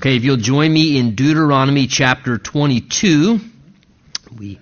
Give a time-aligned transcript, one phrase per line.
[0.00, 3.40] Okay, if you'll join me in Deuteronomy chapter 22,
[4.38, 4.60] we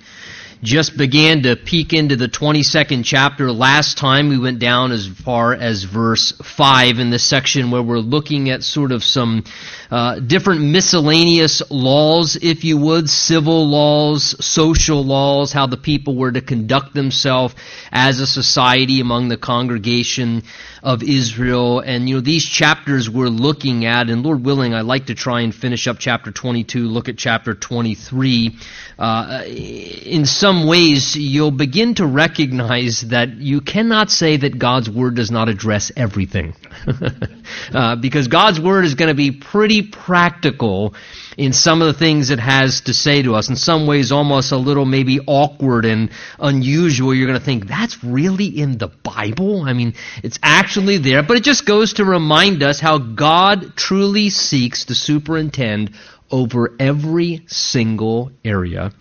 [0.63, 3.53] just began to peek into the 22nd chapter.
[3.53, 7.99] Last time we went down as far as verse 5 in this section where we're
[7.99, 9.45] looking at sort of some
[9.91, 16.33] uh, different miscellaneous laws, if you would, civil laws, social laws, how the people were
[16.33, 17.55] to conduct themselves
[17.93, 20.43] as a society among the congregation
[20.83, 21.81] of Israel.
[21.81, 25.41] And, you know, these chapters we're looking at, and Lord willing, I'd like to try
[25.43, 28.57] and finish up chapter 22, look at chapter 23.
[28.99, 35.17] Uh, in some ways, you'll begin to recognize that you cannot say that God's Word
[35.17, 36.55] does not address everything.
[37.73, 40.95] uh, because God's Word is going to be pretty practical
[41.37, 43.49] in some of the things it has to say to us.
[43.49, 47.13] In some ways, almost a little maybe awkward and unusual.
[47.13, 49.63] You're going to think, that's really in the Bible?
[49.63, 51.23] I mean, it's actually there.
[51.23, 55.91] But it just goes to remind us how God truly seeks to superintend
[56.31, 58.93] over every single area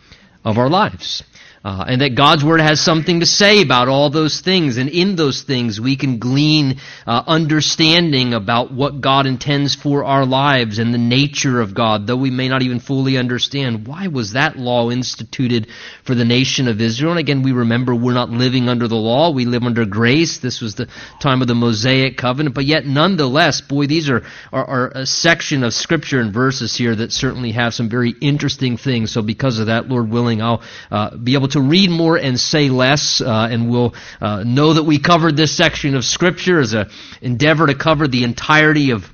[0.44, 1.24] of our lives.
[1.66, 4.78] Uh, and that God's Word has something to say about all those things.
[4.78, 10.28] And in those things, we can glean uh, understanding about what God intends for our
[10.28, 14.34] lives and the nature of God, though we may not even fully understand why was
[14.34, 15.68] that law instituted
[16.04, 17.14] for the nation of Israel.
[17.14, 20.38] And again, we remember we're not living under the law, we live under grace.
[20.38, 20.88] This was the
[21.20, 22.54] time of the Mosaic covenant.
[22.54, 24.22] But yet, nonetheless, boy, these are,
[24.54, 28.78] are, are a section of scripture and verses here that certainly have some very interesting
[28.78, 29.12] things.
[29.12, 32.38] So because of that, Lord willing, I'll uh, be able to to read more and
[32.38, 36.74] say less, uh, and we'll uh, know that we covered this section of Scripture as
[36.74, 36.90] an
[37.22, 39.10] endeavor to cover the entirety of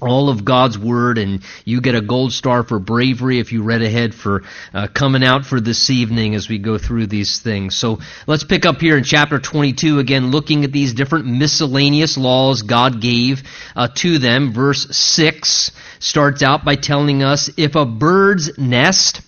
[0.00, 3.82] all of God's Word, and you get a gold star for bravery if you read
[3.82, 4.42] ahead for
[4.74, 7.76] uh, coming out for this evening as we go through these things.
[7.76, 12.62] So let's pick up here in chapter 22 again, looking at these different miscellaneous laws
[12.62, 13.44] God gave
[13.76, 14.52] uh, to them.
[14.52, 15.70] Verse 6
[16.00, 19.20] starts out by telling us if a bird's nest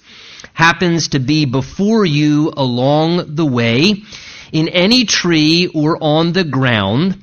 [0.53, 4.03] happens to be before you along the way,
[4.53, 7.23] in any tree or on the ground,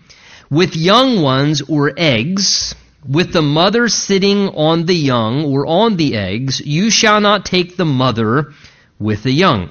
[0.50, 2.74] with young ones or eggs,
[3.08, 7.76] with the mother sitting on the young or on the eggs, you shall not take
[7.76, 8.54] the mother
[9.00, 9.70] with the young.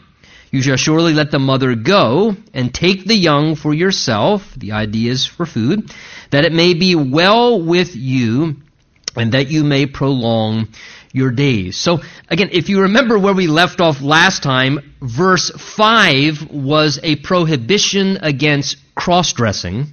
[0.50, 4.54] You shall surely let the mother go and take the young for yourself.
[4.54, 5.92] The idea is for food,
[6.30, 8.56] that it may be well with you
[9.16, 10.68] and that you may prolong
[11.16, 11.78] your days.
[11.78, 17.16] So again, if you remember where we left off last time, verse 5 was a
[17.16, 19.86] prohibition against cross-dressing.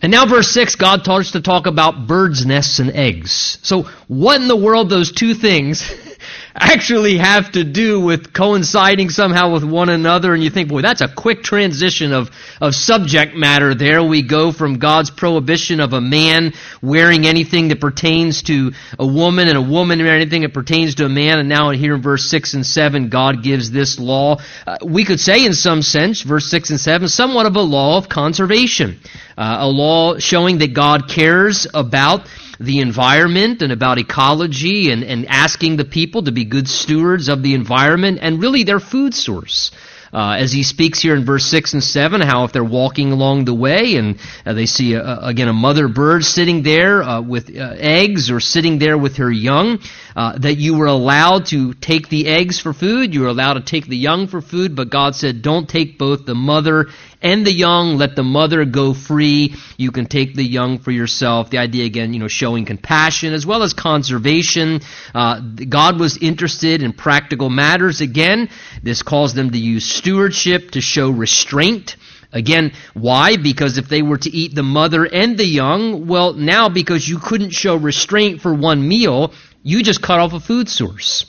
[0.00, 3.58] And now verse 6, God starts to talk about birds' nests and eggs.
[3.62, 5.82] So what in the world those two things
[6.58, 10.32] actually have to do with coinciding somehow with one another.
[10.32, 12.30] And you think, boy, that's a quick transition of,
[12.60, 14.02] of subject matter there.
[14.02, 19.48] We go from God's prohibition of a man wearing anything that pertains to a woman
[19.48, 21.38] and a woman wearing anything that pertains to a man.
[21.38, 24.38] And now here in verse 6 and 7, God gives this law.
[24.66, 27.98] Uh, we could say in some sense, verse 6 and 7, somewhat of a law
[27.98, 28.98] of conservation.
[29.36, 32.26] Uh, a law showing that God cares about
[32.58, 37.42] the environment and about ecology and, and asking the people to be good stewards of
[37.42, 39.70] the environment and really their food source.
[40.12, 43.44] Uh, as he speaks here in verse 6 and 7, how if they're walking along
[43.44, 47.54] the way and uh, they see, a, again, a mother bird sitting there uh, with
[47.54, 49.78] uh, eggs or sitting there with her young,
[50.14, 53.60] uh, that you were allowed to take the eggs for food, you were allowed to
[53.60, 56.86] take the young for food, but God said, don't take both the mother
[57.22, 59.54] and the young, let the mother go free.
[59.76, 61.50] You can take the young for yourself.
[61.50, 64.80] The idea again, you know, showing compassion as well as conservation.
[65.14, 68.00] Uh, God was interested in practical matters.
[68.00, 68.48] Again,
[68.82, 71.96] this calls them to use stewardship to show restraint.
[72.32, 73.36] Again, why?
[73.36, 77.18] Because if they were to eat the mother and the young, well, now because you
[77.18, 81.24] couldn't show restraint for one meal, you just cut off a food source.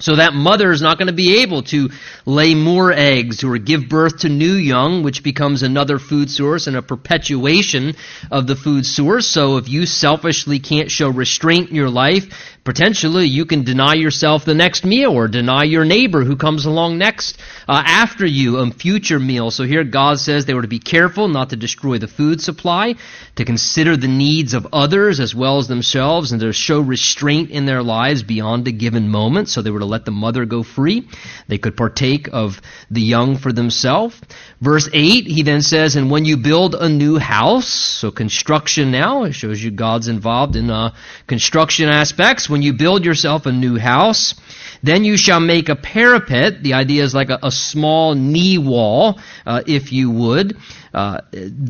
[0.00, 1.88] So that mother is not going to be able to
[2.26, 6.76] lay more eggs or give birth to new young, which becomes another food source and
[6.76, 7.94] a perpetuation
[8.30, 9.28] of the food source.
[9.28, 12.26] So if you selfishly can't show restraint in your life,
[12.64, 16.98] potentially you can deny yourself the next meal or deny your neighbor who comes along
[16.98, 17.38] next
[17.68, 19.50] uh, after you a future meal.
[19.50, 22.94] So here God says they were to be careful not to destroy the food supply,
[23.36, 27.66] to consider the needs of others as well as themselves, and to show restraint in
[27.66, 29.48] their lives beyond a given moment.
[29.48, 31.06] So they were to let the mother go free.
[31.48, 32.60] They could partake of
[32.90, 34.20] the young for themselves.
[34.60, 39.24] Verse 8, he then says, And when you build a new house, so construction now,
[39.24, 40.94] it shows you God's involved in uh,
[41.26, 42.48] construction aspects.
[42.54, 44.36] When you build yourself a new house,
[44.80, 46.62] then you shall make a parapet.
[46.62, 50.56] The idea is like a, a small knee wall, uh, if you would.
[50.94, 51.22] Uh,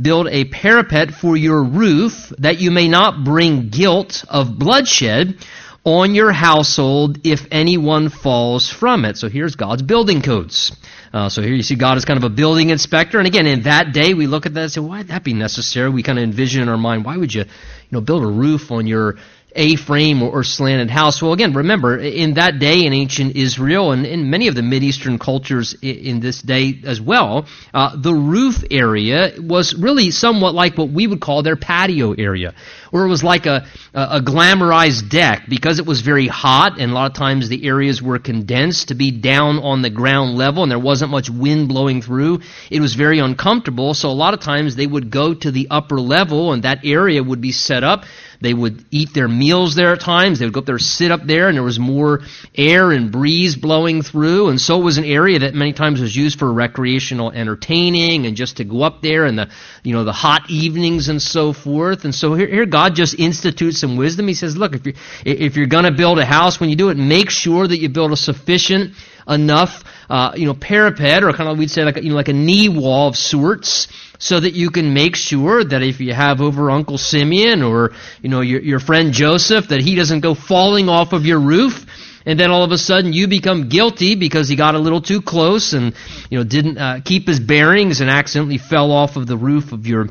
[0.02, 5.38] build a parapet for your roof that you may not bring guilt of bloodshed
[5.84, 9.16] on your household if anyone falls from it.
[9.16, 10.76] So here's God's building codes.
[11.14, 13.18] Uh, so here you see God is kind of a building inspector.
[13.18, 15.88] And again, in that day, we look at that and say, why'd that be necessary?
[15.88, 17.48] We kind of envision in our mind, why would you, you
[17.90, 19.16] know, build a roof on your
[19.54, 21.22] a-frame or, slanted house.
[21.22, 25.18] Well, again, remember, in that day in ancient Israel and in many of the Mideastern
[25.18, 30.90] cultures in, this day as well, uh, the roof area was really somewhat like what
[30.90, 32.54] we would call their patio area,
[32.94, 36.94] or it was like a, a, glamorized deck because it was very hot and a
[36.94, 40.70] lot of times the areas were condensed to be down on the ground level and
[40.70, 42.40] there wasn't much wind blowing through.
[42.70, 46.00] It was very uncomfortable, so a lot of times they would go to the upper
[46.00, 48.04] level and that area would be set up
[48.44, 50.38] they would eat their meals there at times.
[50.38, 52.20] They would go up there, sit up there, and there was more
[52.54, 54.50] air and breeze blowing through.
[54.50, 58.36] And so it was an area that many times was used for recreational entertaining and
[58.36, 59.48] just to go up there and the,
[59.82, 62.04] you know, the hot evenings and so forth.
[62.04, 64.28] And so here, here God just institutes some wisdom.
[64.28, 64.94] He says, look, if you're,
[65.24, 67.88] if you're going to build a house, when you do it, make sure that you
[67.88, 68.94] build a sufficient
[69.26, 72.34] enough, uh, you know, parapet or kind of we'd say like you know like a
[72.34, 73.88] knee wall of sorts
[74.18, 77.92] so that you can make sure that if you have over Uncle Simeon or,
[78.22, 81.86] you know, your, your friend Joseph, that he doesn't go falling off of your roof
[82.26, 85.20] and then all of a sudden you become guilty because he got a little too
[85.20, 85.94] close and,
[86.30, 89.86] you know, didn't uh, keep his bearings and accidentally fell off of the roof of
[89.86, 90.08] your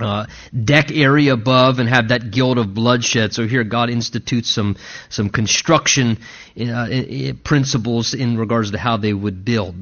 [0.00, 0.26] uh,
[0.64, 3.32] deck area above and have that guilt of bloodshed.
[3.32, 4.76] So here God institutes some
[5.08, 6.18] some construction
[6.60, 9.74] uh, principles in regards to how they would build.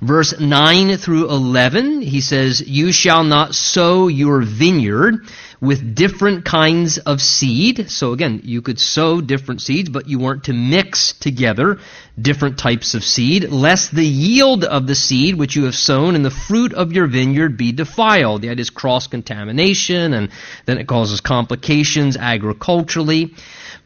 [0.00, 5.26] Verse 9 through 11, he says, You shall not sow your vineyard
[5.60, 7.90] with different kinds of seed.
[7.90, 11.78] So again, you could sow different seeds, but you weren't to mix together
[12.20, 16.24] different types of seed, lest the yield of the seed which you have sown and
[16.24, 18.40] the fruit of your vineyard be defiled.
[18.40, 20.30] Idea is cross contamination, and
[20.64, 23.34] then it causes complications agriculturally.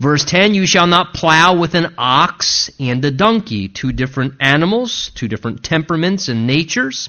[0.00, 5.10] Verse 10, you shall not plow with an ox and a donkey, two different animals,
[5.14, 7.08] two different temperaments and natures.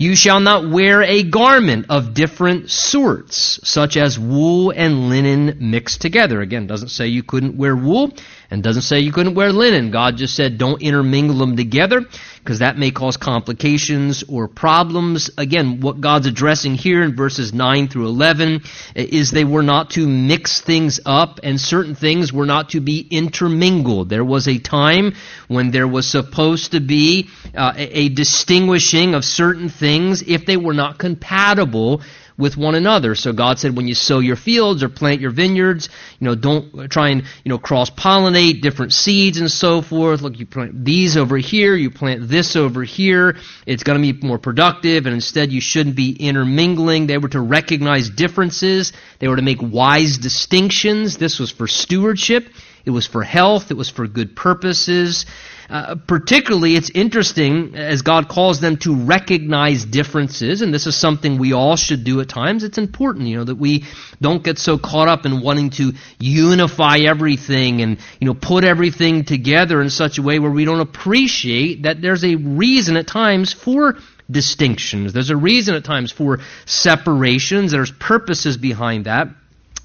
[0.00, 6.00] You shall not wear a garment of different sorts, such as wool and linen mixed
[6.00, 6.40] together.
[6.40, 8.12] Again, doesn't say you couldn't wear wool
[8.50, 9.90] and doesn't say you couldn't wear linen.
[9.90, 12.02] God just said don't intermingle them together
[12.38, 15.30] because that may cause complications or problems.
[15.36, 18.62] Again, what God's addressing here in verses 9 through 11
[18.94, 23.06] is they were not to mix things up and certain things were not to be
[23.10, 24.08] intermingled.
[24.08, 25.14] There was a time
[25.48, 30.56] when there was supposed to be uh, a, a distinguishing of certain things if they
[30.56, 32.00] were not compatible
[32.38, 33.16] with one another.
[33.16, 35.88] So God said, when you sow your fields or plant your vineyards,
[36.20, 40.22] you know, don't try and, you know, cross pollinate different seeds and so forth.
[40.22, 43.36] Look, you plant these over here, you plant this over here.
[43.66, 47.08] It's going to be more productive, and instead you shouldn't be intermingling.
[47.08, 48.92] They were to recognize differences.
[49.18, 51.18] They were to make wise distinctions.
[51.18, 52.48] This was for stewardship.
[52.84, 53.70] It was for health.
[53.70, 55.26] It was for good purposes.
[55.70, 61.36] Uh, particularly, it's interesting as God calls them to recognize differences, and this is something
[61.36, 62.64] we all should do at times.
[62.64, 63.84] It's important, you know, that we
[64.18, 69.24] don't get so caught up in wanting to unify everything and, you know, put everything
[69.24, 73.52] together in such a way where we don't appreciate that there's a reason at times
[73.52, 73.98] for
[74.30, 75.12] distinctions.
[75.12, 77.72] There's a reason at times for separations.
[77.72, 79.28] There's purposes behind that.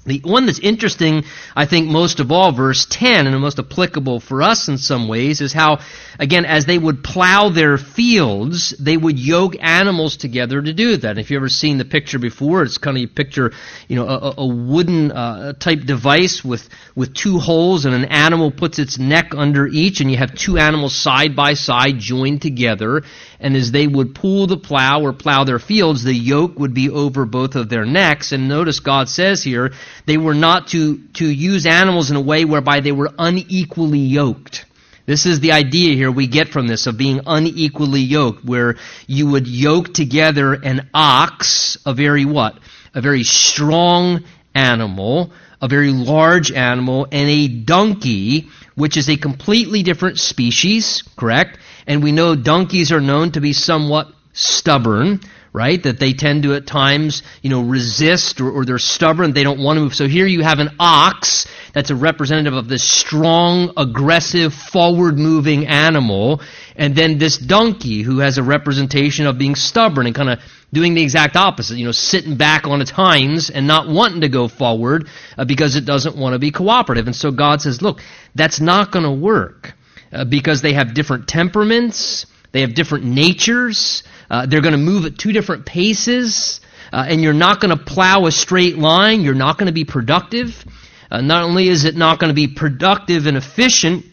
[0.06, 1.24] The one that's interesting,
[1.56, 5.08] I think, most of all, verse 10, and the most applicable for us in some
[5.08, 5.80] ways, is how,
[6.18, 11.16] again, as they would plow their fields, they would yoke animals together to do that.
[11.16, 13.52] If you've ever seen the picture before, it's kind of you picture,
[13.88, 18.50] you know, a, a wooden uh, type device with, with two holes, and an animal
[18.50, 23.04] puts its neck under each, and you have two animals side by side joined together,
[23.40, 26.90] and as they would pull the plow or plow their fields, the yoke would be
[26.90, 28.32] over both of their necks.
[28.32, 29.72] And notice God says here,
[30.06, 34.64] they were not to, to use animals in a way whereby they were unequally yoked.
[35.06, 38.76] This is the idea here we get from this of being unequally yoked, where
[39.06, 42.58] you would yoke together an ox, a very what?
[42.94, 44.24] A very strong
[44.54, 51.58] animal, a very large animal, and a donkey, which is a completely different species, correct?
[51.86, 55.20] And we know donkeys are known to be somewhat stubborn,
[55.52, 55.80] right?
[55.82, 59.60] That they tend to at times, you know, resist or, or, they're stubborn, they don't
[59.60, 59.94] want to move.
[59.94, 65.66] So here you have an ox that's a representative of this strong, aggressive, forward moving
[65.66, 66.40] animal,
[66.74, 70.40] and then this donkey who has a representation of being stubborn and kind of
[70.72, 74.28] doing the exact opposite, you know, sitting back on its hinds and not wanting to
[74.28, 77.06] go forward uh, because it doesn't want to be cooperative.
[77.06, 78.00] And so God says, look,
[78.34, 79.74] that's not going to work
[80.14, 84.04] uh, because they have different temperaments, they have different natures.
[84.30, 86.60] Uh, they're going to move at two different paces,
[86.92, 89.22] uh, and you're not going to plow a straight line.
[89.22, 90.64] You're not going to be productive.
[91.10, 94.04] Uh, not only is it not going to be productive and efficient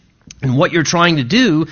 [0.41, 1.67] in what you're trying to do,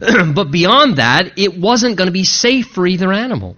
[0.34, 3.56] but beyond that, it wasn't going to be safe for either animal.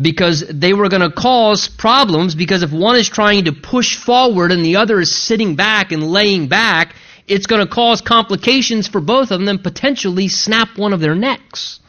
[0.00, 4.52] Because they were going to cause problems because if one is trying to push forward
[4.52, 6.94] and the other is sitting back and laying back,
[7.28, 11.14] it's going to cause complications for both of them and potentially snap one of their
[11.14, 11.80] necks.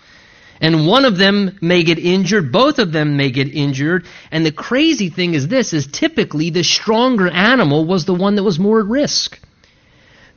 [0.61, 4.05] And one of them may get injured, both of them may get injured.
[4.29, 8.43] And the crazy thing is this is typically the stronger animal was the one that
[8.43, 9.39] was more at risk.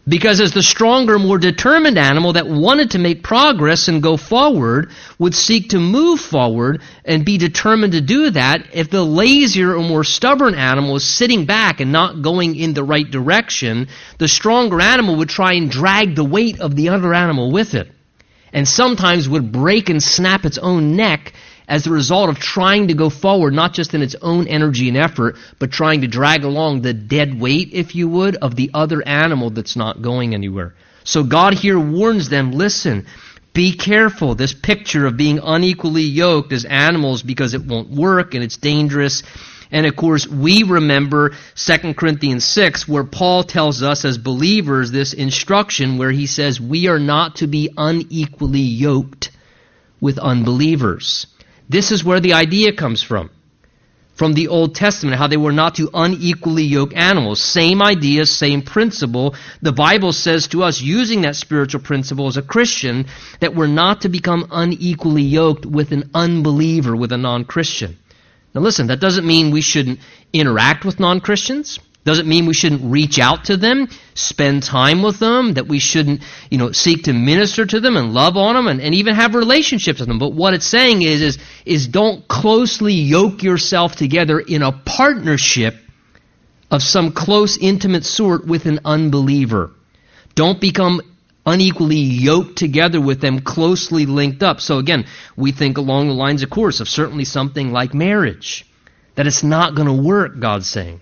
[0.07, 4.91] Because as the stronger, more determined animal that wanted to make progress and go forward
[5.17, 9.83] would seek to move forward and be determined to do that, if the lazier or
[9.83, 13.87] more stubborn animal is sitting back and not going in the right direction,
[14.19, 17.89] the stronger animal would try and drag the weight of the other animal with it
[18.53, 21.33] and sometimes would break and snap its own neck
[21.69, 24.97] as a result of trying to go forward, not just in its own energy and
[24.97, 29.07] effort, but trying to drag along the dead weight, if you would, of the other
[29.07, 30.75] animal that's not going anywhere.
[31.05, 33.07] So God here warns them listen,
[33.53, 34.35] be careful.
[34.35, 39.23] This picture of being unequally yoked as animals because it won't work and it's dangerous
[39.73, 45.15] and of course, we remember 2 Corinthians 6, where Paul tells us as believers this
[45.15, 49.31] instruction where he says we are not to be unequally yoked
[49.99, 51.27] with unbelievers.
[51.73, 53.31] This is where the idea comes from.
[54.15, 57.41] From the Old Testament, how they were not to unequally yoke animals.
[57.41, 59.35] Same idea, same principle.
[59.63, 63.07] The Bible says to us, using that spiritual principle as a Christian,
[63.41, 67.97] that we're not to become unequally yoked with an unbeliever, with a non Christian.
[68.55, 70.01] Now listen, that doesn't mean we shouldn't
[70.35, 71.79] interact with non Christians.
[72.05, 76.23] Doesn't mean we shouldn't reach out to them, spend time with them, that we shouldn't,
[76.51, 79.37] you know, seek to minister to them and love on them and, and even have
[79.37, 80.19] relationships with them.
[80.19, 85.77] But what it's saying is, is, is don't closely yoke yourself together in a partnership
[86.73, 89.71] of some close, intimate sort with an unbeliever.
[90.35, 91.03] Don't become
[91.47, 94.61] unequally yoked together with them, closely linked up.
[94.61, 95.07] So again,
[95.37, 98.67] we think along the lines, of course, of certainly something like marriage.
[99.15, 101.01] That it's not going to work, God's saying.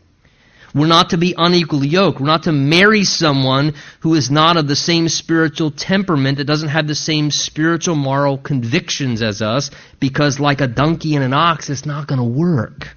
[0.74, 2.20] We're not to be unequally yoked.
[2.20, 6.68] We're not to marry someone who is not of the same spiritual temperament, that doesn't
[6.68, 11.70] have the same spiritual moral convictions as us, because like a donkey and an ox,
[11.70, 12.96] it's not going to work.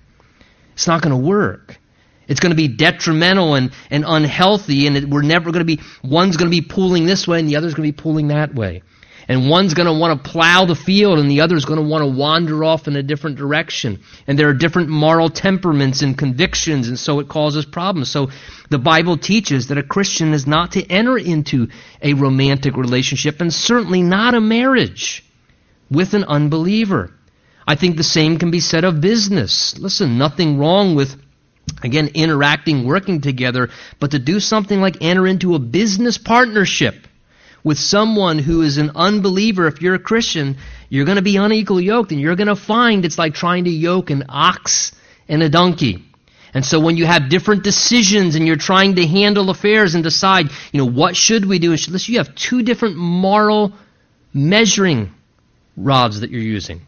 [0.74, 1.80] It's not going to work.
[2.28, 5.82] It's going to be detrimental and, and unhealthy, and it, we're never going to be,
[6.04, 8.54] one's going to be pulling this way and the other's going to be pulling that
[8.56, 8.84] way.
[9.28, 12.04] And one's going to want to plow the field and the other's going to want
[12.04, 14.02] to wander off in a different direction.
[14.28, 18.12] And there are different moral temperaments and convictions, and so it causes problems.
[18.12, 18.30] So
[18.70, 21.70] the Bible teaches that a Christian is not to enter into
[22.02, 25.24] a romantic relationship, and certainly not a marriage
[25.90, 27.12] with an unbeliever.
[27.66, 29.78] I think the same can be said of business.
[29.78, 31.16] Listen, nothing wrong with
[31.82, 37.08] Again, interacting, working together, but to do something like enter into a business partnership
[37.64, 40.58] with someone who is an unbeliever, if you're a Christian,
[40.90, 43.70] you're going to be unequal yoked, and you're going to find it's like trying to
[43.70, 44.92] yoke an ox
[45.30, 46.04] and a donkey.
[46.54, 50.48] And so when you have different decisions and you're trying to handle affairs and decide,
[50.72, 51.72] you know, what should we do?
[51.72, 53.74] Listen, you have two different moral
[54.34, 55.12] measuring
[55.76, 56.82] rods that you're using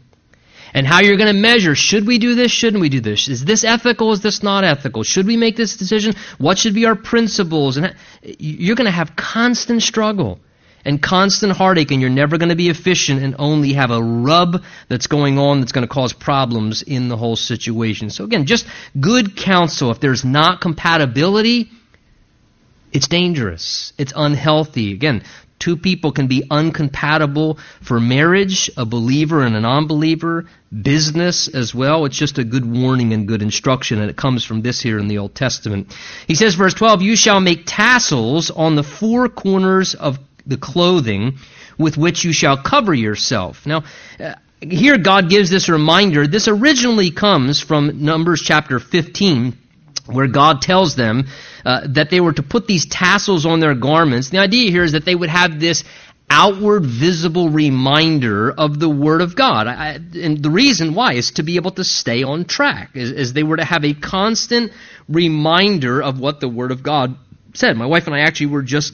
[0.76, 3.28] and how you're going to measure should we do this, shouldn't we do this?
[3.28, 5.02] Is this ethical, is this not ethical?
[5.02, 6.14] Should we make this decision?
[6.36, 7.78] What should be our principles?
[7.78, 7.92] And uh,
[8.22, 10.38] you're going to have constant struggle
[10.86, 14.62] and constant heartache, and you're never going to be efficient and only have a rub
[14.88, 18.08] that's going on that's going to cause problems in the whole situation.
[18.08, 18.66] So, again, just
[18.98, 19.90] good counsel.
[19.90, 21.70] If there's not compatibility,
[22.92, 23.92] it's dangerous.
[23.98, 24.92] It's unhealthy.
[24.92, 25.22] Again,
[25.58, 30.46] Two people can be incompatible for marriage, a believer and a non believer,
[30.82, 32.04] business as well.
[32.04, 35.08] It's just a good warning and good instruction, and it comes from this here in
[35.08, 35.96] the Old Testament.
[36.26, 41.38] He says, verse 12, You shall make tassels on the four corners of the clothing
[41.78, 43.66] with which you shall cover yourself.
[43.66, 43.84] Now,
[44.18, 46.26] uh, here God gives this reminder.
[46.26, 49.58] This originally comes from Numbers chapter 15
[50.06, 51.26] where God tells them
[51.64, 54.30] uh, that they were to put these tassels on their garments.
[54.30, 55.84] The idea here is that they would have this
[56.28, 59.66] outward visible reminder of the Word of God.
[59.66, 63.32] I, and the reason why is to be able to stay on track, as, as
[63.32, 64.72] they were to have a constant
[65.08, 67.16] reminder of what the Word of God
[67.54, 67.76] said.
[67.76, 68.92] My wife and I actually were just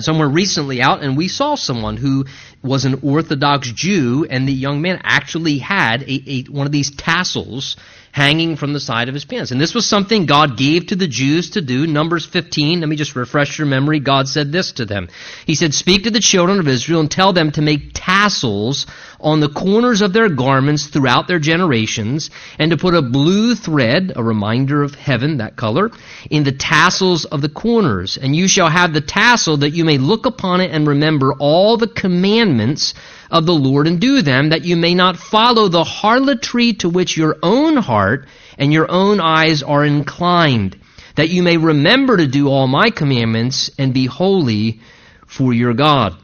[0.00, 2.26] somewhere recently out and we saw someone who
[2.62, 6.90] was an Orthodox Jew and the young man actually had a, a, one of these
[6.90, 7.76] tassels
[8.12, 9.52] hanging from the side of his pants.
[9.52, 11.86] And this was something God gave to the Jews to do.
[11.86, 14.00] Numbers 15, let me just refresh your memory.
[14.00, 15.08] God said this to them.
[15.46, 18.86] He said, Speak to the children of Israel and tell them to make tassels
[19.20, 24.12] on the corners of their garments throughout their generations, and to put a blue thread,
[24.16, 25.90] a reminder of heaven, that color,
[26.30, 28.16] in the tassels of the corners.
[28.16, 31.76] And you shall have the tassel that you may look upon it and remember all
[31.76, 32.94] the commandments
[33.30, 37.16] of the Lord and do them, that you may not follow the harlotry to which
[37.16, 38.26] your own heart
[38.58, 40.78] and your own eyes are inclined,
[41.16, 44.80] that you may remember to do all my commandments and be holy
[45.26, 46.16] for your God.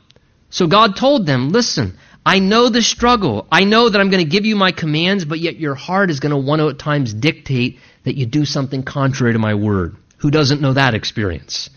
[0.50, 3.46] So God told them, listen, I know the struggle.
[3.52, 6.18] I know that I'm going to give you my commands, but yet your heart is
[6.18, 9.96] going to want to at times dictate that you do something contrary to my word.
[10.18, 11.70] Who doesn't know that experience?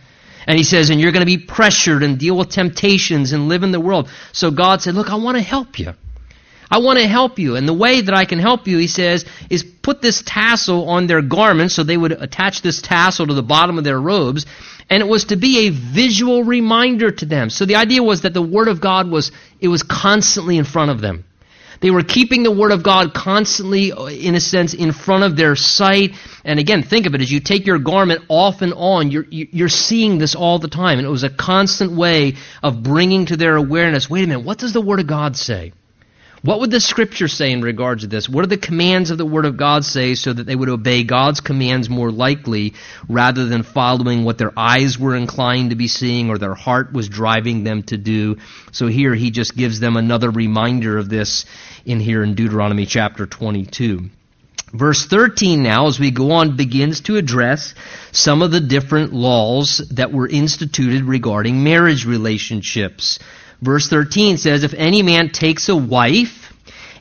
[0.50, 3.62] And he says, and you're going to be pressured and deal with temptations and live
[3.62, 4.10] in the world.
[4.32, 5.94] So God said, look, I want to help you.
[6.72, 7.56] I want to help you.
[7.56, 11.06] And the way that I can help you, he says, is put this tassel on
[11.06, 14.48] their garments so they would attach this tassel to the bottom of their robes.
[14.90, 17.52] And it was to be a visual reminder to them.
[17.52, 20.90] So the idea was that the Word of God was, it was constantly in front
[20.90, 21.26] of them.
[21.82, 25.36] They were keeping the Word of God constantly, uh, in a sense, in front of
[25.36, 26.16] their sight.
[26.44, 29.70] And again, think of it as you take your garment off and on, you're, you're
[29.70, 31.00] seeing this all the time.
[31.00, 34.58] And it was a constant way of bringing to their awareness wait a minute, what
[34.58, 35.72] does the Word of God say?
[36.42, 38.30] What would the scripture say in regards to this?
[38.30, 41.04] What do the commands of the Word of God say so that they would obey
[41.04, 42.76] God's commands more likely
[43.10, 47.10] rather than following what their eyes were inclined to be seeing or their heart was
[47.10, 48.38] driving them to do?
[48.72, 51.46] So here he just gives them another reminder of this
[51.86, 54.10] in here in Deuteronomy chapter 22.
[54.72, 57.74] Verse 13 now, as we go on, begins to address
[58.12, 63.20] some of the different laws that were instituted regarding marriage relationships.
[63.62, 66.54] Verse 13 says, If any man takes a wife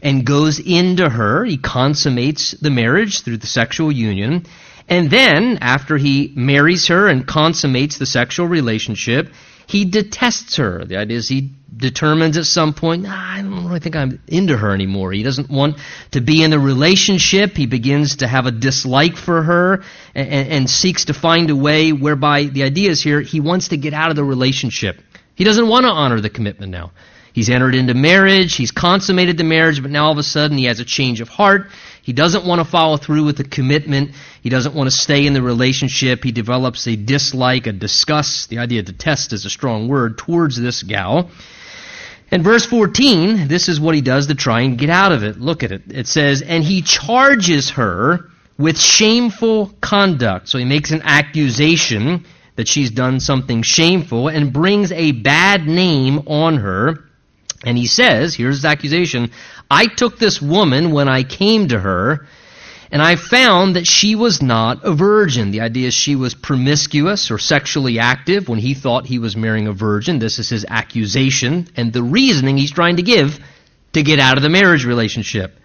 [0.03, 4.47] and goes into her, he consummates the marriage through the sexual union.
[4.89, 9.31] And then, after he marries her and consummates the sexual relationship,
[9.67, 10.85] he detests her.
[10.85, 14.73] The idea is he determines at some point, I don't really think I'm into her
[14.73, 15.13] anymore.
[15.13, 15.77] He doesn't want
[16.13, 17.55] to be in the relationship.
[17.55, 19.85] He begins to have a dislike for her
[20.15, 23.77] and, and seeks to find a way whereby the idea is here, he wants to
[23.77, 25.01] get out of the relationship.
[25.39, 26.91] He doesn't want to honor the commitment now.
[27.33, 30.65] He's entered into marriage, he's consummated the marriage, but now all of a sudden he
[30.65, 31.69] has a change of heart.
[32.03, 34.17] He doesn't want to follow through with the commitment.
[34.43, 36.25] He doesn't want to stay in the relationship.
[36.25, 38.49] He develops a dislike, a disgust.
[38.49, 41.31] The idea of detest is a strong word towards this gal.
[42.33, 45.39] In verse 14, this is what he does to try and get out of it.
[45.39, 45.83] Look at it.
[45.89, 50.49] It says, And he charges her with shameful conduct.
[50.49, 52.25] So he makes an accusation
[52.59, 57.05] that she's done something shameful and brings a bad name on her.
[57.65, 59.31] And he says, here's his accusation
[59.71, 62.27] I took this woman when I came to her,
[62.91, 65.53] and I found that she was not a virgin.
[65.53, 69.69] The idea is she was promiscuous or sexually active when he thought he was marrying
[69.69, 70.19] a virgin.
[70.19, 73.39] This is his accusation and the reasoning he's trying to give
[73.93, 75.61] to get out of the marriage relationship.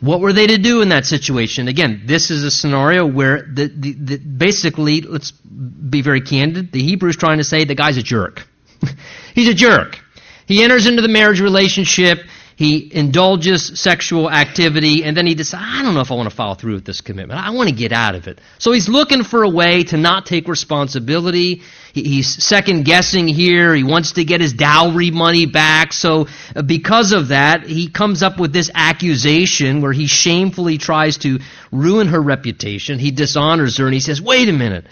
[0.00, 1.68] What were they to do in that situation?
[1.68, 6.82] Again, this is a scenario where the, the, the, basically, let's be very candid, the
[6.82, 8.46] Hebrew is trying to say the guy's a jerk.
[9.34, 9.98] He's a jerk.
[10.46, 12.20] He enters into the marriage relationship
[12.60, 16.36] he indulges sexual activity, and then he decides, I don't know if I want to
[16.36, 17.40] follow through with this commitment.
[17.40, 18.38] I want to get out of it.
[18.58, 21.62] So he's looking for a way to not take responsibility.
[21.94, 23.74] He's second guessing here.
[23.74, 25.94] He wants to get his dowry money back.
[25.94, 31.16] So uh, because of that, he comes up with this accusation where he shamefully tries
[31.18, 31.38] to
[31.72, 32.98] ruin her reputation.
[32.98, 34.84] He dishonors her, and he says, wait a minute.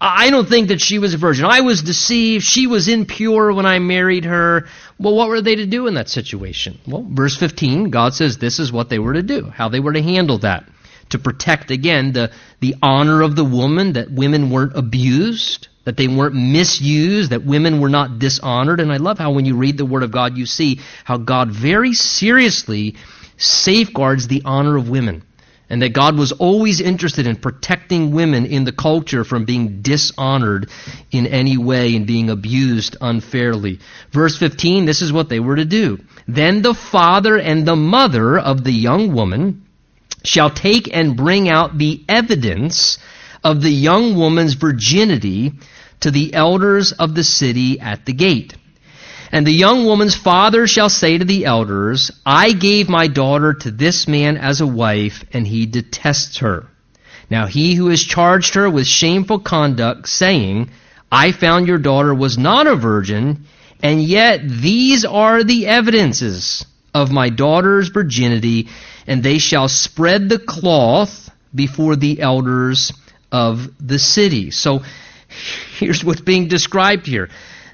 [0.00, 1.44] I don't think that she was a virgin.
[1.44, 2.44] I was deceived.
[2.44, 4.66] She was impure when I married her.
[4.98, 6.78] Well, what were they to do in that situation?
[6.86, 9.92] Well, verse 15, God says this is what they were to do, how they were
[9.92, 10.64] to handle that.
[11.10, 12.30] To protect, again, the,
[12.60, 17.80] the honor of the woman, that women weren't abused, that they weren't misused, that women
[17.80, 18.78] were not dishonored.
[18.78, 21.50] And I love how when you read the Word of God, you see how God
[21.50, 22.96] very seriously
[23.38, 25.22] safeguards the honor of women
[25.70, 30.70] and that God was always interested in protecting women in the culture from being dishonored
[31.10, 33.80] in any way and being abused unfairly.
[34.10, 35.98] Verse 15, this is what they were to do.
[36.26, 39.66] Then the father and the mother of the young woman
[40.24, 42.98] shall take and bring out the evidence
[43.44, 45.52] of the young woman's virginity
[46.00, 48.54] to the elders of the city at the gate.
[49.30, 53.70] And the young woman's father shall say to the elders, I gave my daughter to
[53.70, 56.66] this man as a wife, and he detests her.
[57.30, 60.70] Now he who has charged her with shameful conduct, saying,
[61.12, 63.44] I found your daughter was not a virgin,
[63.82, 66.64] and yet these are the evidences
[66.94, 68.68] of my daughter's virginity,
[69.06, 72.92] and they shall spread the cloth before the elders
[73.30, 74.50] of the city.
[74.50, 74.82] So
[75.78, 77.28] here's what's being described here.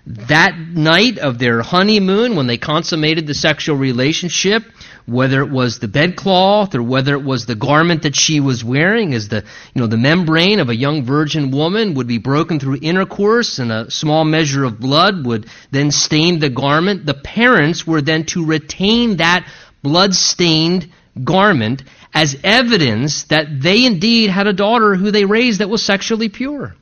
[0.06, 4.62] That night of their honeymoon, when they consummated the sexual relationship,
[5.06, 9.14] whether it was the bedcloth or whether it was the garment that she was wearing,
[9.14, 12.80] as the you know the membrane of a young virgin woman would be broken through
[12.82, 17.06] intercourse, and a small measure of blood would then stain the garment.
[17.06, 19.48] The parents were then to retain that
[19.82, 20.90] blood-stained
[21.22, 26.28] garment as evidence that they indeed had a daughter who they raised that was sexually
[26.28, 26.74] pure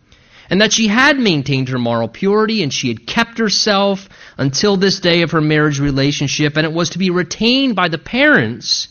[0.52, 5.00] and that she had maintained her moral purity and she had kept herself until this
[5.00, 8.88] day of her marriage relationship, and it was to be retained by the parents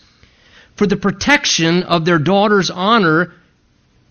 [0.76, 3.32] for the protection of their daughter's honor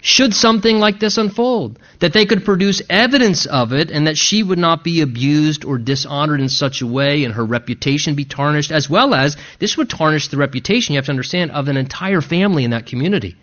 [0.01, 4.45] should something like this unfold, that they could produce evidence of it and that she
[4.45, 8.71] would not be abused or dishonored in such a way and her reputation be tarnished,
[8.71, 12.21] as well as this would tarnish the reputation, you have to understand, of an entire
[12.21, 13.35] family in that community.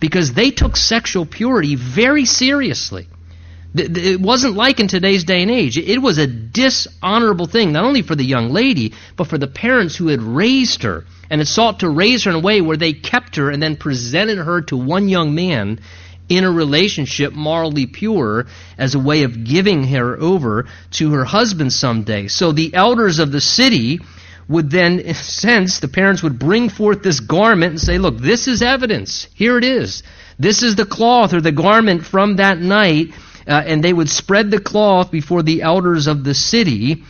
[0.00, 3.06] Because they took sexual purity very seriously.
[3.74, 5.78] It wasn't like in today's day and age.
[5.78, 9.96] It was a dishonorable thing, not only for the young lady, but for the parents
[9.96, 12.92] who had raised her and had sought to raise her in a way where they
[12.92, 15.80] kept her and then presented her to one young man
[16.28, 21.72] in a relationship morally pure as a way of giving her over to her husband
[21.72, 22.28] someday.
[22.28, 24.00] So the elders of the city
[24.48, 28.18] would then, in a sense, the parents would bring forth this garment and say, Look,
[28.18, 29.28] this is evidence.
[29.34, 30.02] Here it is.
[30.38, 33.12] This is the cloth or the garment from that night
[33.46, 37.02] uh, and they would spread the cloth before the elders of the city.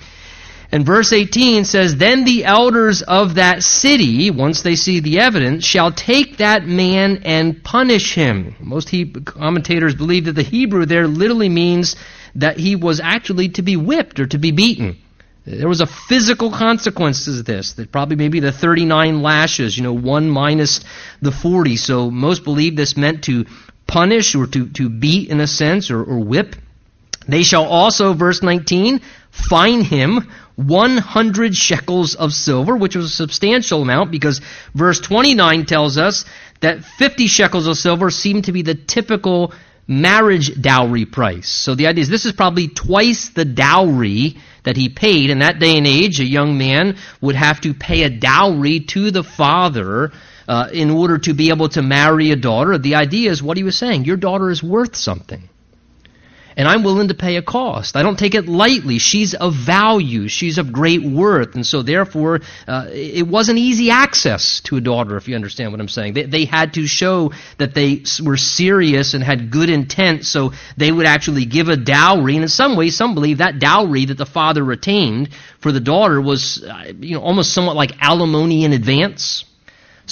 [0.72, 5.64] And verse 18 says, Then the elders of that city, once they see the evidence,
[5.64, 8.56] shall take that man and punish him.
[8.58, 11.94] Most he- commentators believe that the Hebrew there literally means
[12.36, 14.96] that he was actually to be whipped or to be beaten.
[15.44, 17.72] There was a physical consequence to this.
[17.72, 20.80] That probably maybe the 39 lashes, you know, one minus
[21.20, 21.76] the 40.
[21.76, 23.44] So most believe this meant to
[23.92, 26.56] punish or to, to beat in a sense or, or whip.
[27.28, 29.00] They shall also, verse 19,
[29.30, 34.40] fine him 100 shekels of silver, which was a substantial amount because
[34.74, 36.24] verse 29 tells us
[36.60, 39.52] that 50 shekels of silver seemed to be the typical
[39.86, 41.48] marriage dowry price.
[41.48, 45.30] So the idea is this is probably twice the dowry that he paid.
[45.30, 49.10] In that day and age, a young man would have to pay a dowry to
[49.10, 50.12] the father
[50.52, 52.76] uh, in order to be able to marry a daughter.
[52.76, 55.48] The idea is what he was saying your daughter is worth something.
[56.54, 57.96] And I'm willing to pay a cost.
[57.96, 58.98] I don't take it lightly.
[58.98, 60.28] She's of value.
[60.28, 61.54] She's of great worth.
[61.54, 65.80] And so, therefore, uh, it wasn't easy access to a daughter, if you understand what
[65.80, 66.12] I'm saying.
[66.12, 70.92] They, they had to show that they were serious and had good intent, so they
[70.92, 72.34] would actually give a dowry.
[72.34, 76.20] And in some ways, some believe that dowry that the father retained for the daughter
[76.20, 79.46] was uh, you know, almost somewhat like alimony in advance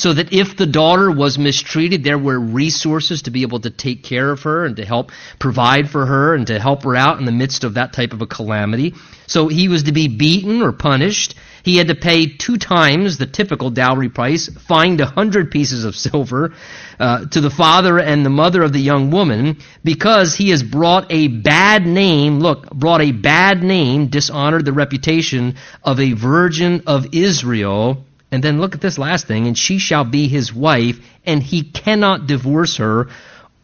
[0.00, 4.02] so that if the daughter was mistreated, there were resources to be able to take
[4.02, 7.26] care of her and to help provide for her and to help her out in
[7.26, 8.94] the midst of that type of a calamity.
[9.26, 11.34] So he was to be beaten or punished.
[11.62, 15.94] He had to pay two times the typical dowry price, fined a hundred pieces of
[15.94, 16.54] silver
[16.98, 21.12] uh, to the father and the mother of the young woman because he has brought
[21.12, 27.14] a bad name, look, brought a bad name, dishonored the reputation of a virgin of
[27.14, 31.42] Israel and then look at this last thing, and she shall be his wife, and
[31.42, 33.08] he cannot divorce her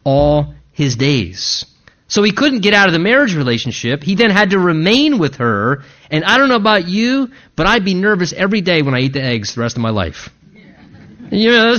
[0.04, 1.64] all his days.
[2.08, 4.02] So he couldn't get out of the marriage relationship.
[4.02, 5.82] He then had to remain with her.
[6.10, 9.12] And I don't know about you, but I'd be nervous every day when I eat
[9.12, 10.30] the eggs the rest of my life.
[11.32, 11.76] You know,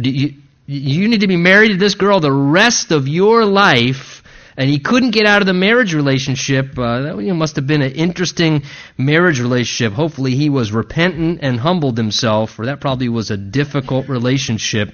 [0.00, 0.34] you,
[0.66, 4.22] you need to be married to this girl the rest of your life
[4.58, 6.76] and he couldn't get out of the marriage relationship.
[6.76, 8.64] Uh, that you know, must have been an interesting
[8.98, 9.92] marriage relationship.
[9.92, 14.92] Hopefully, he was repentant and humbled himself, for that probably was a difficult relationship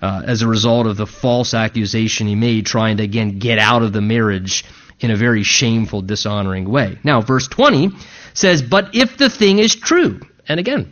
[0.00, 3.82] uh, as a result of the false accusation he made, trying to again get out
[3.82, 4.64] of the marriage
[4.98, 6.98] in a very shameful, dishonoring way.
[7.04, 7.90] Now, verse 20
[8.32, 10.90] says, But if the thing is true, and again,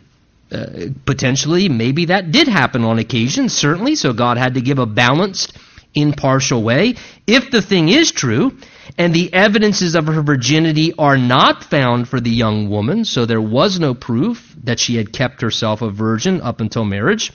[0.51, 0.67] uh,
[1.05, 5.57] potentially, maybe that did happen on occasion, certainly, so God had to give a balanced
[5.93, 6.95] impartial way.
[7.27, 8.57] If the thing is true,
[8.97, 13.41] and the evidences of her virginity are not found for the young woman, so there
[13.41, 17.31] was no proof that she had kept herself a virgin up until marriage.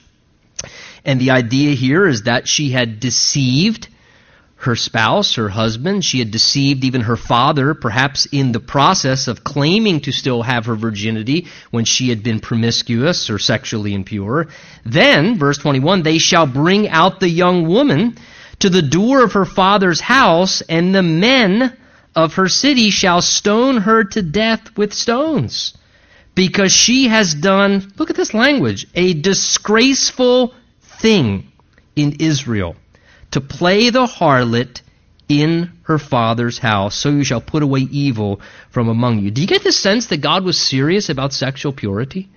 [1.04, 3.88] And the idea here is that she had deceived
[4.56, 6.04] her spouse, her husband.
[6.04, 10.66] She had deceived even her father, perhaps in the process of claiming to still have
[10.66, 14.48] her virginity when she had been promiscuous or sexually impure.
[14.84, 18.16] Then, verse 21, they shall bring out the young woman
[18.60, 21.76] to the door of her father's house, and the men
[22.14, 25.76] of her city shall stone her to death with stones.
[26.34, 31.50] Because she has done, look at this language, a disgraceful thing
[31.94, 32.76] in Israel
[33.30, 34.80] to play the harlot
[35.28, 38.40] in her father's house, so you shall put away evil
[38.70, 39.30] from among you.
[39.30, 42.28] Do you get the sense that God was serious about sexual purity?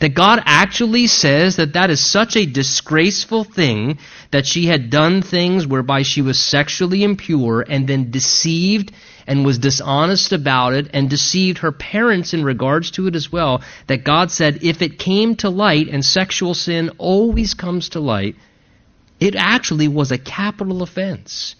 [0.00, 3.98] That God actually says that that is such a disgraceful thing
[4.32, 8.92] that she had done things whereby she was sexually impure and then deceived
[9.26, 13.62] and was dishonest about it and deceived her parents in regards to it as well.
[13.86, 18.36] That God said if it came to light, and sexual sin always comes to light,
[19.20, 21.56] it actually was a capital offense.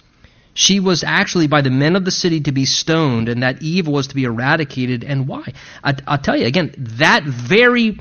[0.53, 3.95] She was actually by the men of the city to be stoned, and that evil
[3.95, 5.03] was to be eradicated.
[5.03, 5.53] And why?
[5.83, 7.99] I, will tell you again, that very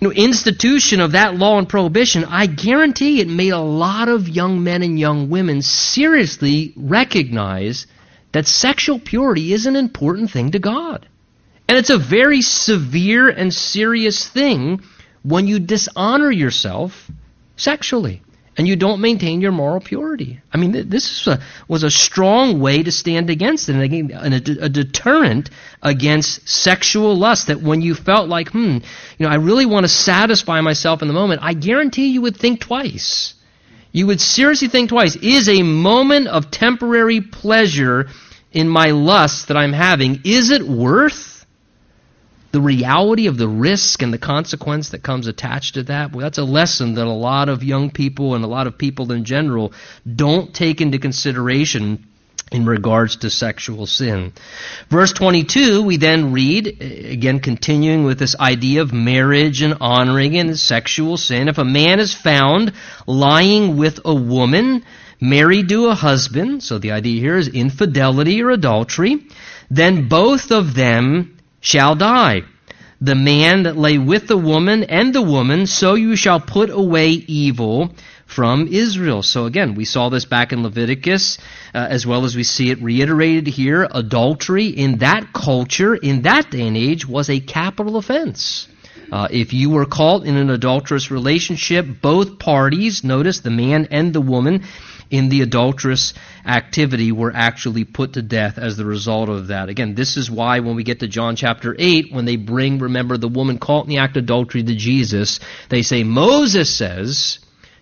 [0.00, 4.28] you know, institution of that law and prohibition, I guarantee it made a lot of
[4.28, 7.86] young men and young women seriously recognize
[8.32, 11.08] that sexual purity is an important thing to God.
[11.68, 14.82] And it's a very severe and serious thing
[15.22, 17.10] when you dishonor yourself
[17.56, 18.23] sexually
[18.56, 20.40] and you don't maintain your moral purity.
[20.52, 24.68] I mean, this a, was a strong way to stand against it, and a, a,
[24.68, 25.50] deterrent
[25.82, 27.48] against sexual lust.
[27.48, 28.78] That when you felt like, hmm,
[29.18, 32.36] you know, I really want to satisfy myself in the moment, I guarantee you would
[32.36, 33.34] think twice.
[33.90, 35.16] You would seriously think twice.
[35.16, 38.08] Is a moment of temporary pleasure
[38.52, 41.33] in my lust that I'm having, is it worth
[42.54, 46.38] the reality of the risk and the consequence that comes attached to that, well, that's
[46.38, 49.72] a lesson that a lot of young people and a lot of people in general
[50.06, 52.06] don't take into consideration
[52.52, 54.32] in regards to sexual sin.
[54.88, 60.56] Verse 22, we then read, again continuing with this idea of marriage and honoring and
[60.56, 61.48] sexual sin.
[61.48, 62.72] If a man is found
[63.04, 64.84] lying with a woman
[65.20, 69.26] married to a husband, so the idea here is infidelity or adultery,
[69.70, 71.33] then both of them
[71.64, 72.42] shall die.
[73.00, 77.08] The man that lay with the woman and the woman, so you shall put away
[77.08, 77.94] evil
[78.26, 79.22] from Israel.
[79.22, 81.38] So again, we saw this back in Leviticus,
[81.74, 83.88] uh, as well as we see it reiterated here.
[83.90, 88.68] Adultery in that culture, in that day and age, was a capital offense.
[89.10, 94.12] Uh, if you were caught in an adulterous relationship, both parties, notice the man and
[94.12, 94.64] the woman,
[95.10, 96.14] in the adulterous
[96.46, 99.68] activity were actually put to death as the result of that.
[99.68, 103.16] Again, this is why when we get to John chapter 8, when they bring, remember,
[103.16, 107.38] the woman caught in the act of adultery to Jesus, they say, Moses says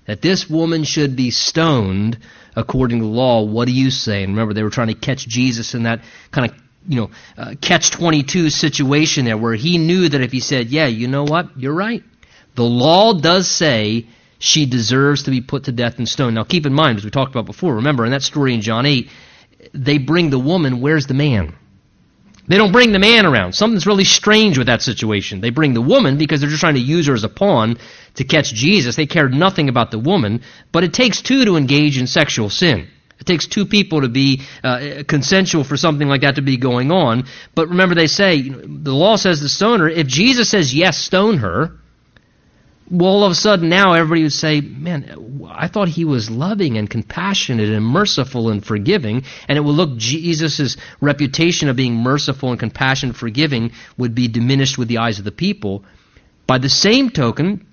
[0.06, 2.18] that this woman should be stoned
[2.54, 3.42] according to the law.
[3.42, 4.22] What do you say?
[4.22, 6.56] And remember, they were trying to catch Jesus in that kind of
[6.86, 10.86] you know, uh, catch 22 situation there where he knew that if he said, yeah,
[10.86, 12.02] you know what, you're right.
[12.54, 14.06] The law does say
[14.42, 16.34] she deserves to be put to death and stoned.
[16.34, 18.86] Now, keep in mind, as we talked about before, remember in that story in John
[18.86, 19.08] 8,
[19.72, 21.54] they bring the woman, where's the man?
[22.48, 23.52] They don't bring the man around.
[23.52, 25.40] Something's really strange with that situation.
[25.40, 27.78] They bring the woman because they're just trying to use her as a pawn
[28.16, 28.96] to catch Jesus.
[28.96, 32.88] They cared nothing about the woman, but it takes two to engage in sexual sin.
[33.20, 36.90] It takes two people to be uh, consensual for something like that to be going
[36.90, 37.26] on.
[37.54, 39.88] But remember, they say, the law says to stone her.
[39.88, 41.78] If Jesus says, yes, stone her,
[42.92, 46.76] well, all of a sudden now everybody would say, man, I thought he was loving
[46.76, 49.24] and compassionate and merciful and forgiving.
[49.48, 54.28] And it would look Jesus' reputation of being merciful and compassionate and forgiving would be
[54.28, 55.86] diminished with the eyes of the people.
[56.46, 57.66] By the same token,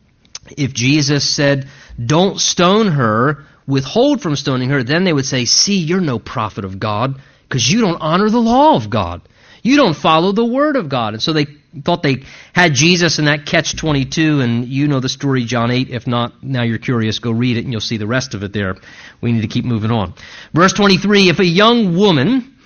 [0.57, 1.67] if Jesus said,
[2.03, 6.63] don't stone her, withhold from stoning her, then they would say, see, you're no prophet
[6.63, 9.21] of God because you don't honor the law of God.
[9.63, 11.13] You don't follow the word of God.
[11.13, 11.47] And so they
[11.83, 15.89] thought they had Jesus in that catch 22, and you know the story, John 8.
[15.89, 18.53] If not, now you're curious, go read it and you'll see the rest of it
[18.53, 18.77] there.
[19.21, 20.13] We need to keep moving on.
[20.53, 22.58] Verse 23 If a young woman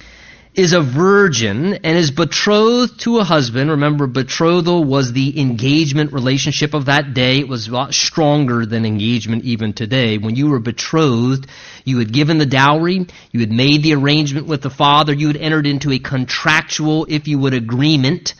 [0.56, 6.76] is a virgin and is betrothed to a husband, remember, betrothal was the engagement relationship
[6.76, 7.40] of that day.
[7.40, 10.20] It was a lot stronger than engagement even today.
[10.20, 11.48] When you were betrothed,
[11.86, 15.38] you had given the dowry, you had made the arrangement with the father, you had
[15.38, 18.36] entered into a contractual, if you would, agreement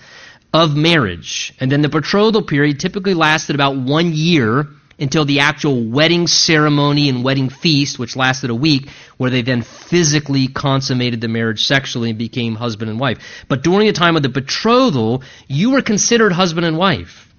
[0.54, 1.54] of marriage.
[1.60, 4.68] And then the betrothal period typically lasted about one year
[5.04, 9.62] until the actual wedding ceremony and wedding feast, which lasted a week, where they then
[9.62, 13.20] physically consummated the marriage sexually and became husband and wife.
[13.48, 17.30] But during the time of the betrothal, you were considered husband and wife.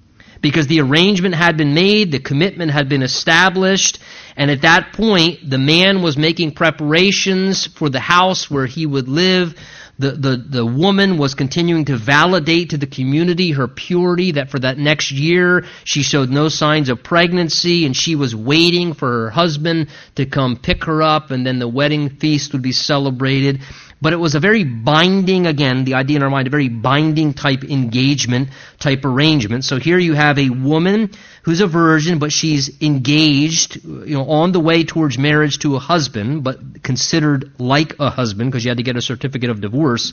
[0.44, 3.98] because the arrangement had been made, the commitment had been established,
[4.36, 9.08] and at that point, the man was making preparations for the house where he would
[9.08, 9.54] live.
[9.98, 14.58] The, the, the woman was continuing to validate to the community her purity, that for
[14.58, 19.30] that next year she showed no signs of pregnancy, and she was waiting for her
[19.30, 23.60] husband to come pick her up, and then the wedding feast would be celebrated.
[24.04, 27.32] But it was a very binding, again, the idea in our mind, a very binding
[27.32, 29.64] type engagement, type arrangement.
[29.64, 31.10] So here you have a woman
[31.44, 35.78] who's a virgin, but she's engaged, you know, on the way towards marriage to a
[35.78, 40.12] husband, but considered like a husband because you had to get a certificate of divorce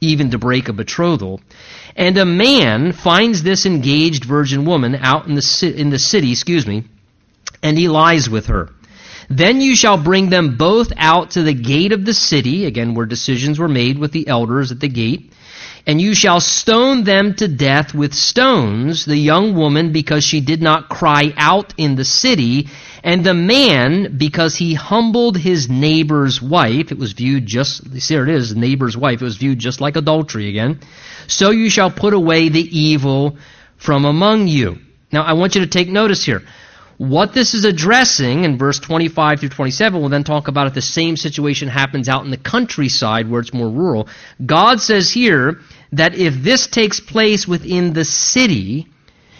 [0.00, 1.40] even to break a betrothal.
[1.94, 6.66] And a man finds this engaged virgin woman out in the, in the city, excuse
[6.66, 6.82] me,
[7.62, 8.70] and he lies with her.
[9.30, 13.06] Then you shall bring them both out to the gate of the city, again, where
[13.06, 15.32] decisions were made with the elders at the gate,
[15.86, 20.60] and you shall stone them to death with stones, the young woman because she did
[20.60, 22.68] not cry out in the city,
[23.04, 26.90] and the man because he humbled his neighbor's wife.
[26.90, 29.22] It was viewed just, here it is, neighbor's wife.
[29.22, 30.80] It was viewed just like adultery again.
[31.28, 33.38] So you shall put away the evil
[33.76, 34.78] from among you.
[35.12, 36.42] Now I want you to take notice here.
[37.00, 40.82] What this is addressing in verse 25 through 27, we'll then talk about if the
[40.82, 44.06] same situation happens out in the countryside where it's more rural.
[44.44, 45.60] God says here
[45.92, 48.86] that if this takes place within the city,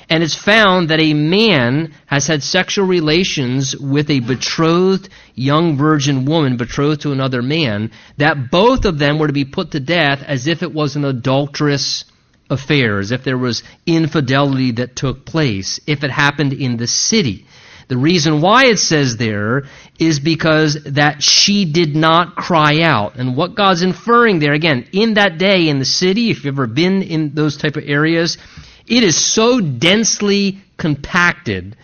[0.09, 6.25] and it's found that a man has had sexual relations with a betrothed young virgin
[6.25, 10.25] woman betrothed to another man, that both of them were to be put to death
[10.27, 12.07] as if it was an adulterous
[12.49, 17.46] affair, as if there was infidelity that took place, if it happened in the city.
[17.90, 19.64] The reason why it says there
[19.98, 23.16] is because that she did not cry out.
[23.16, 26.68] And what God's inferring there, again, in that day in the city, if you've ever
[26.68, 28.38] been in those type of areas,
[28.87, 31.76] it is so densely compacted.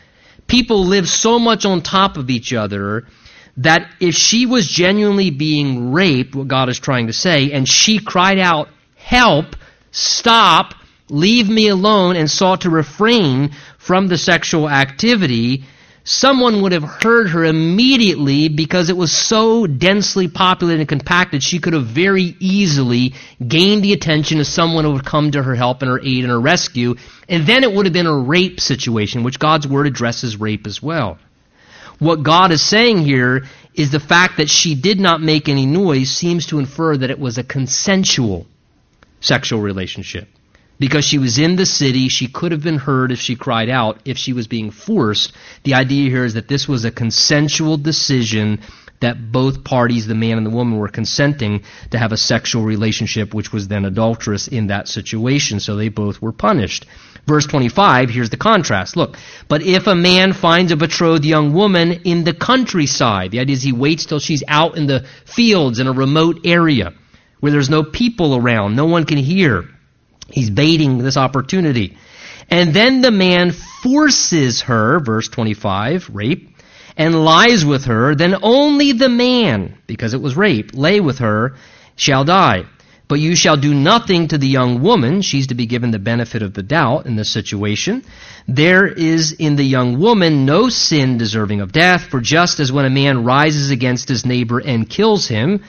[0.46, 3.08] People live so much on top of each other
[3.56, 7.98] that if she was genuinely being raped, what God is trying to say, and she
[7.98, 9.56] cried out, help,
[9.90, 10.74] stop,
[11.08, 15.64] leave me alone, and sought to refrain from the sexual activity,
[16.06, 21.58] someone would have heard her immediately because it was so densely populated and compacted, she
[21.58, 23.12] could have very easily
[23.46, 26.30] gained the attention of someone who would come to her help and her aid and
[26.30, 26.94] her rescue,
[27.28, 30.80] and then it would have been a rape situation, which God's word addresses rape as
[30.80, 31.18] well.
[31.98, 36.10] What God is saying here is the fact that she did not make any noise
[36.10, 38.46] seems to infer that it was a consensual
[39.20, 40.28] sexual relationship
[40.78, 42.08] because she was in the city.
[42.08, 45.32] She could have been heard if she cried out, if she was being forced.
[45.64, 48.60] The idea here is that this was a consensual decision
[49.00, 53.34] that both parties, the man and the woman, were consenting to have a sexual relationship,
[53.34, 55.60] which was then adulterous in that situation.
[55.60, 56.86] So they both were punished.
[57.26, 58.96] Verse 25, here's the contrast.
[58.96, 63.56] Look, but if a man finds a betrothed young woman in the countryside, the idea
[63.56, 66.94] is he waits till she's out in the fields in a remote area
[67.40, 69.68] where there's no people around, no one can hear
[70.30, 71.96] He's baiting this opportunity.
[72.50, 76.56] And then the man forces her, verse 25, rape,
[76.96, 81.56] and lies with her, then only the man, because it was rape, lay with her,
[81.96, 82.64] shall die.
[83.08, 85.22] But you shall do nothing to the young woman.
[85.22, 88.02] She's to be given the benefit of the doubt in this situation.
[88.48, 92.84] There is in the young woman no sin deserving of death, for just as when
[92.84, 95.62] a man rises against his neighbor and kills him,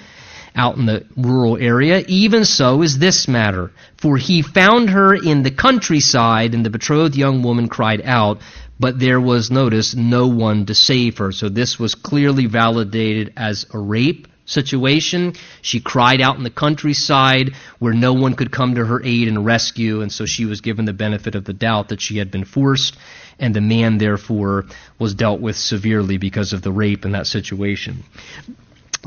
[0.56, 2.04] out in the rural area.
[2.08, 3.72] Even so is this matter.
[3.98, 8.40] For he found her in the countryside, and the betrothed young woman cried out,
[8.80, 11.32] but there was, notice, no one to save her.
[11.32, 15.34] So this was clearly validated as a rape situation.
[15.62, 19.46] She cried out in the countryside where no one could come to her aid and
[19.46, 22.46] rescue, and so she was given the benefit of the doubt that she had been
[22.46, 22.98] forced,
[23.40, 24.66] and the man, therefore,
[24.98, 28.04] was dealt with severely because of the rape in that situation.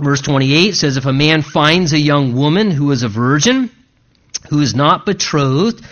[0.03, 3.71] Verse 28 says, If a man finds a young woman who is a virgin,
[4.49, 5.85] who is not betrothed,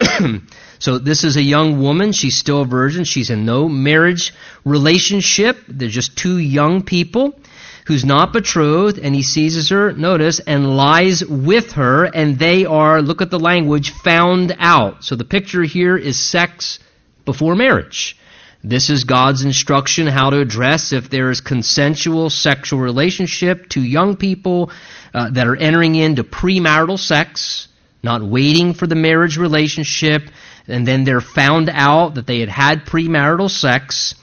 [0.78, 4.32] so this is a young woman, she's still a virgin, she's in no marriage
[4.64, 7.38] relationship, they're just two young people,
[7.86, 13.02] who's not betrothed, and he seizes her, notice, and lies with her, and they are,
[13.02, 15.02] look at the language, found out.
[15.02, 16.78] So the picture here is sex
[17.24, 18.16] before marriage.
[18.64, 24.16] This is God's instruction how to address if there is consensual sexual relationship to young
[24.16, 24.72] people
[25.14, 27.68] uh, that are entering into premarital sex,
[28.02, 30.30] not waiting for the marriage relationship,
[30.66, 34.16] and then they're found out that they had had premarital sex.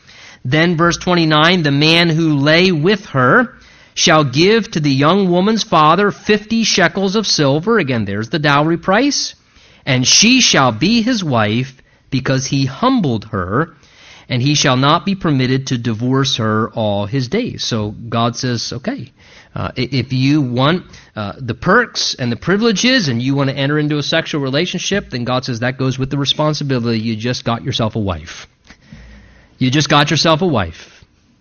[0.43, 3.55] Then verse 29, the man who lay with her
[3.95, 7.79] shall give to the young woman's father 50 shekels of silver.
[7.79, 9.33] Again, there's the dowry price.
[9.85, 13.75] And she shall be his wife because he humbled her,
[14.29, 17.63] and he shall not be permitted to divorce her all his days.
[17.63, 19.11] So God says, okay,
[19.53, 20.85] uh, if you want
[21.15, 25.09] uh, the perks and the privileges and you want to enter into a sexual relationship,
[25.09, 26.99] then God says that goes with the responsibility.
[26.99, 28.47] You just got yourself a wife.
[29.57, 30.94] You just got yourself a wife.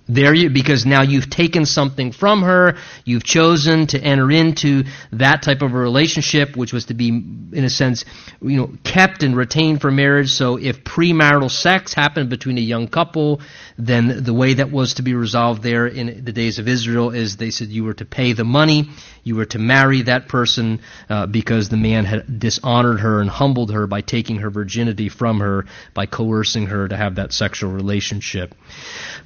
[0.06, 2.76] There you, because now you've taken something from her,
[3.06, 7.64] you've chosen to enter into that type of a relationship, which was to be, in
[7.64, 8.04] a sense,
[8.42, 10.30] you know, kept and retained for marriage.
[10.30, 13.40] So if premarital sex happened between a young couple,
[13.78, 17.38] then the way that was to be resolved there in the days of Israel is
[17.38, 18.90] they said you were to pay the money,
[19.24, 23.72] you were to marry that person uh, because the man had dishonored her and humbled
[23.72, 25.64] her by taking her virginity from her,
[25.94, 28.54] by coercing her to have that sexual relationship.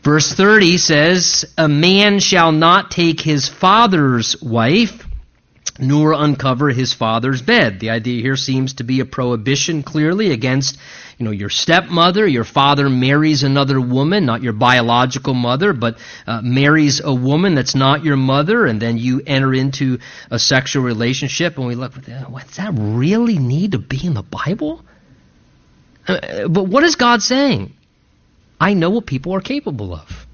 [0.02, 5.07] Verse 30 says, A man shall not take his father's wife,
[5.78, 7.80] nor uncover his father's bed.
[7.80, 10.78] The idea here seems to be a prohibition clearly against,
[11.18, 12.26] you know, your stepmother.
[12.26, 17.74] Your father marries another woman, not your biological mother, but uh, marries a woman that's
[17.74, 19.98] not your mother, and then you enter into
[20.30, 21.58] a sexual relationship.
[21.58, 24.84] And we look, does that really need to be in the Bible?
[26.06, 27.74] Uh, but what is God saying?
[28.60, 30.26] I know what people are capable of.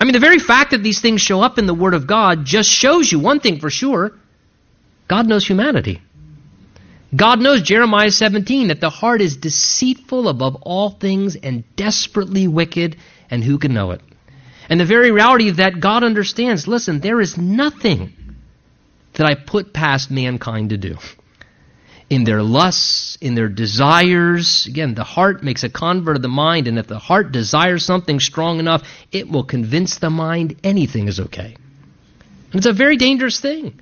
[0.00, 2.44] I mean, the very fact that these things show up in the Word of God
[2.44, 4.14] just shows you one thing for sure
[5.08, 6.00] God knows humanity.
[7.16, 12.96] God knows, Jeremiah 17, that the heart is deceitful above all things and desperately wicked,
[13.30, 14.02] and who can know it?
[14.68, 18.12] And the very reality that God understands listen, there is nothing
[19.14, 20.98] that I put past mankind to do
[22.10, 24.66] in their lusts, in their desires.
[24.66, 28.20] Again, the heart makes a convert of the mind, and if the heart desires something
[28.20, 28.82] strong enough,
[29.12, 31.56] it will convince the mind anything is okay.
[32.52, 33.80] And it's a very dangerous thing.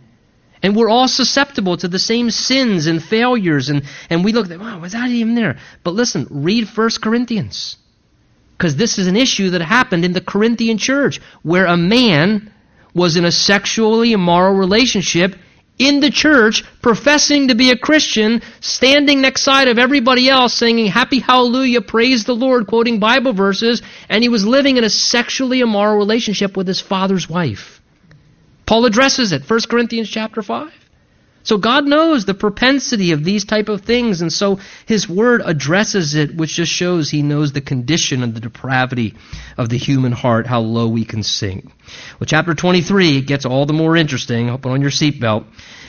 [0.62, 4.80] And we're all susceptible to the same sins and failures, and, and we look wow,
[4.80, 5.58] was that even there?
[5.84, 7.76] But listen, read 1 Corinthians.
[8.56, 12.52] Because this is an issue that happened in the Corinthian church, where a man
[12.94, 15.36] was in a sexually immoral relationship
[15.78, 20.86] in the church, professing to be a Christian, standing next side of everybody else, singing
[20.86, 25.60] Happy Hallelujah, praise the Lord, quoting Bible verses, and he was living in a sexually
[25.60, 27.75] immoral relationship with his father's wife.
[28.66, 30.72] Paul addresses it, 1 Corinthians chapter 5.
[31.44, 36.16] So God knows the propensity of these type of things, and so His Word addresses
[36.16, 39.14] it, which just shows He knows the condition and the depravity
[39.56, 41.66] of the human heart, how low we can sink.
[42.18, 44.48] Well, chapter 23 it gets all the more interesting.
[44.58, 45.46] Put on your seatbelt.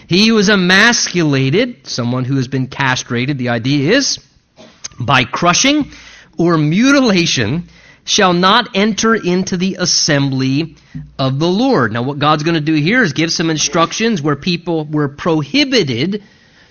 [0.08, 4.20] He who is emasculated, someone who has been castrated, the idea is,
[5.00, 5.92] by crushing
[6.38, 7.68] or mutilation,
[8.08, 10.78] shall not enter into the assembly
[11.20, 11.92] of the Lord.
[11.92, 16.24] Now, what God's going to do here is give some instructions where people were prohibited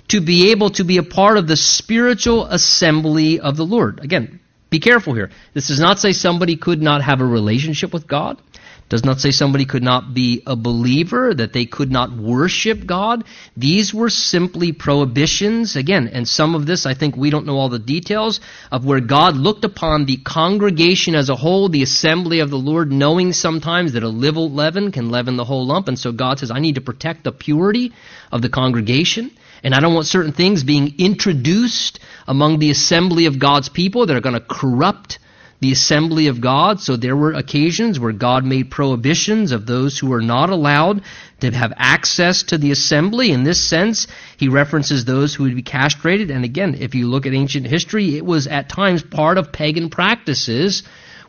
[0.08, 4.00] to be able to be a part of the spiritual assembly of the Lord.
[4.02, 5.30] Again, be careful here.
[5.52, 8.40] This does not say somebody could not have a relationship with God
[8.88, 13.24] does not say somebody could not be a believer, that they could not worship God.
[13.56, 15.74] These were simply prohibitions.
[15.74, 19.00] Again, and some of this, I think we don't know all the details of where
[19.00, 23.94] God looked upon the congregation as a whole, the assembly of the Lord, knowing sometimes
[23.94, 25.88] that a little leaven can leaven the whole lump.
[25.88, 27.92] And so God says, I need to protect the purity
[28.30, 29.32] of the congregation.
[29.64, 34.16] And I don't want certain things being introduced among the assembly of God's people that
[34.16, 35.18] are going to corrupt
[35.60, 36.80] the assembly of God.
[36.80, 41.02] So there were occasions where God made prohibitions of those who were not allowed
[41.40, 43.32] to have access to the assembly.
[43.32, 46.30] In this sense, he references those who would be castrated.
[46.30, 49.90] And again, if you look at ancient history, it was at times part of pagan
[49.90, 50.82] practices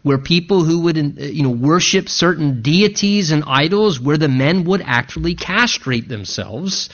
[0.03, 4.81] where people who would you know worship certain deities and idols where the men would
[4.81, 6.89] actually castrate themselves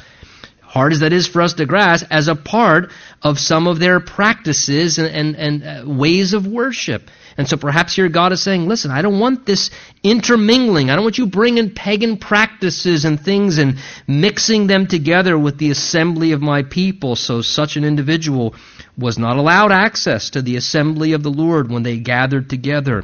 [0.74, 4.00] hard as that is for us to grasp, as a part of some of their
[4.00, 7.12] practices and, and, and uh, ways of worship.
[7.38, 9.70] And so perhaps here God is saying, listen, I don't want this
[10.02, 10.90] intermingling.
[10.90, 15.70] I don't want you bringing pagan practices and things and mixing them together with the
[15.70, 17.16] assembly of my people.
[17.16, 18.56] So such an individual
[18.98, 23.04] was not allowed access to the assembly of the Lord when they gathered together.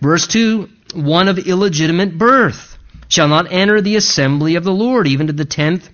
[0.00, 5.26] Verse 2, one of illegitimate birth shall not enter the assembly of the Lord, even
[5.26, 5.90] to the tenth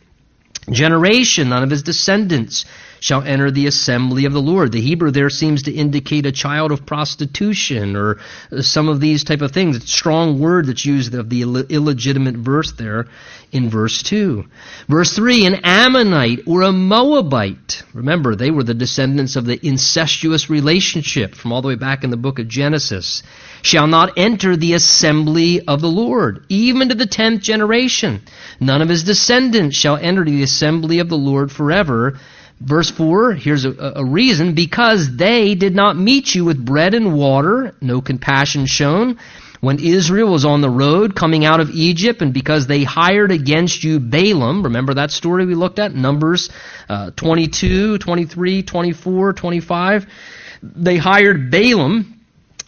[0.71, 2.65] generation, none of his descendants
[3.05, 4.73] shall enter the assembly of the Lord.
[4.73, 8.17] The Hebrew there seems to indicate a child of prostitution or
[8.51, 9.77] uh, some of these type of things.
[9.77, 13.05] It's a strong word that's used of the illegitimate verse there
[13.53, 14.47] in verse 2.
[14.89, 17.83] Verse 3, an Ammonite or a Moabite.
[17.93, 22.11] Remember, they were the descendants of the incestuous relationship from all the way back in
[22.11, 23.23] the book of Genesis.
[23.61, 28.23] Shall not enter the assembly of the Lord, even to the tenth generation.
[28.61, 32.19] None of his descendants shall enter the assembly of the Lord forever
[32.61, 37.13] Verse 4, here's a, a, reason because they did not meet you with bread and
[37.13, 39.19] water, no compassion shown,
[39.61, 43.83] when Israel was on the road coming out of Egypt, and because they hired against
[43.83, 45.95] you Balaam, remember that story we looked at?
[45.95, 46.51] Numbers
[46.89, 50.07] uh, 22, 23, 24, 25.
[50.63, 52.21] They hired Balaam,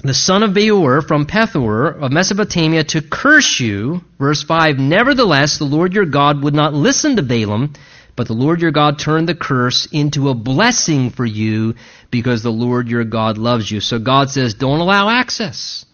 [0.02, 4.00] the son of Beor, from Pethor of Mesopotamia to curse you.
[4.18, 7.74] Verse 5 Nevertheless, the Lord your God would not listen to Balaam
[8.16, 11.74] but the Lord your God turned the curse into a blessing for you
[12.10, 13.80] because the Lord your God loves you.
[13.80, 15.84] So God says, don't allow access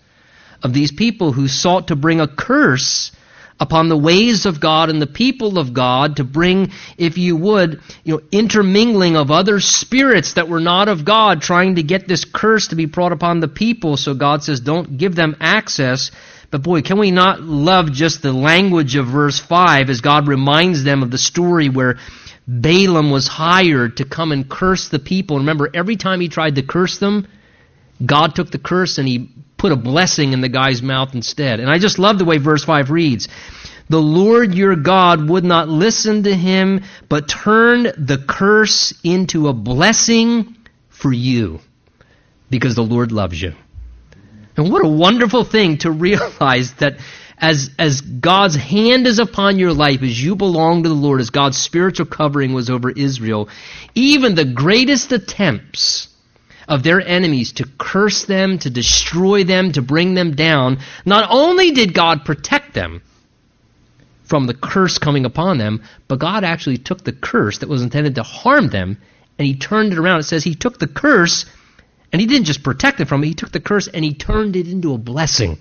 [0.62, 3.10] of these people who sought to bring a curse
[3.58, 7.80] upon the ways of God and the people of God to bring, if you would,
[8.02, 12.24] you know, intermingling of other spirits that were not of God, trying to get this
[12.24, 13.96] curse to be brought upon the people.
[13.96, 16.10] So God says, don't give them access
[16.52, 20.84] but boy, can we not love just the language of verse 5 as God reminds
[20.84, 21.96] them of the story where
[22.46, 25.38] Balaam was hired to come and curse the people.
[25.38, 27.26] Remember, every time he tried to curse them,
[28.04, 31.58] God took the curse and he put a blessing in the guy's mouth instead.
[31.58, 33.28] And I just love the way verse 5 reads.
[33.88, 39.54] The Lord your God would not listen to him, but turned the curse into a
[39.54, 40.56] blessing
[40.90, 41.60] for you
[42.50, 43.54] because the Lord loves you.
[44.56, 46.98] And what a wonderful thing to realize that
[47.38, 51.30] as, as God's hand is upon your life, as you belong to the Lord, as
[51.30, 53.48] God's spiritual covering was over Israel,
[53.94, 56.08] even the greatest attempts
[56.68, 61.72] of their enemies to curse them, to destroy them, to bring them down, not only
[61.72, 63.02] did God protect them
[64.22, 68.14] from the curse coming upon them, but God actually took the curse that was intended
[68.14, 68.98] to harm them
[69.38, 70.20] and he turned it around.
[70.20, 71.46] It says he took the curse
[72.12, 74.54] and he didn't just protect it from it, he took the curse and he turned
[74.54, 75.58] it into a blessing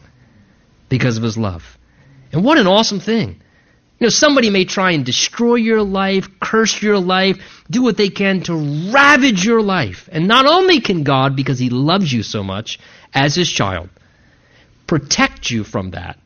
[0.90, 1.78] because of his love.
[2.34, 3.42] And what an awesome thing.
[4.00, 7.38] You know, somebody may try and destroy your life, curse your life,
[7.70, 10.10] do what they can to ravage your life.
[10.12, 12.80] And not only can God, because he loves you so much
[13.14, 13.90] as his child,
[14.88, 16.20] protect you from that,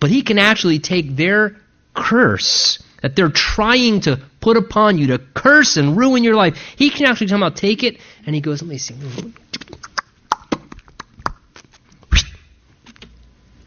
[0.00, 1.56] but he can actually take their
[1.94, 6.56] curse that they're trying to put upon you to curse and ruin your life.
[6.76, 8.94] He can actually come out, take it, and he goes, let me see.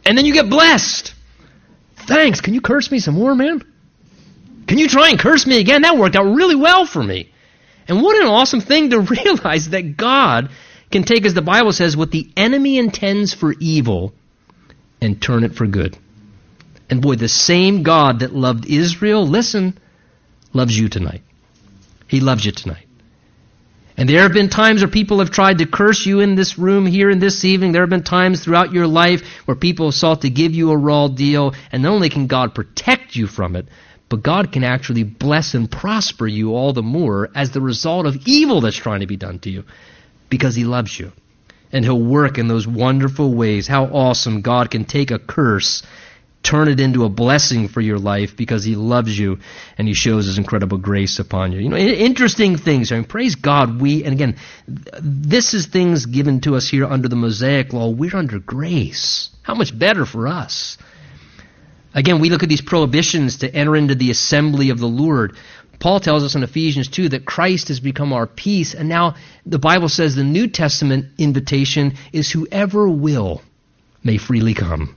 [0.05, 1.13] And then you get blessed.
[1.95, 2.39] Thanks.
[2.41, 3.63] Can you curse me some more, man?
[4.67, 5.82] Can you try and curse me again?
[5.82, 7.32] That worked out really well for me.
[7.88, 10.49] And what an awesome thing to realize that God
[10.91, 14.13] can take, as the Bible says, what the enemy intends for evil
[15.01, 15.97] and turn it for good.
[16.89, 19.77] And boy, the same God that loved Israel, listen,
[20.53, 21.21] loves you tonight.
[22.07, 22.86] He loves you tonight.
[23.97, 26.86] And there have been times where people have tried to curse you in this room
[26.86, 27.71] here in this evening.
[27.71, 30.77] There have been times throughout your life where people have sought to give you a
[30.77, 33.67] raw deal, and not only can God protect you from it,
[34.09, 38.17] but God can actually bless and prosper you all the more as the result of
[38.27, 39.63] evil that's trying to be done to you
[40.29, 41.11] because He loves you.
[41.71, 43.65] And He'll work in those wonderful ways.
[43.65, 45.83] How awesome God can take a curse
[46.45, 49.39] turn it into a blessing for your life because he loves you
[49.77, 51.59] and he shows his incredible grace upon you.
[51.59, 52.91] You know, interesting things.
[52.91, 54.37] I mean, praise God, we, and again,
[54.67, 57.89] this is things given to us here under the Mosaic law.
[57.89, 59.29] We're under grace.
[59.41, 60.77] How much better for us?
[61.95, 65.35] Again, we look at these prohibitions to enter into the assembly of the Lord.
[65.79, 69.15] Paul tells us in Ephesians 2 that Christ has become our peace, and now
[69.45, 73.41] the Bible says the New Testament invitation is whoever will
[74.03, 74.95] may freely come.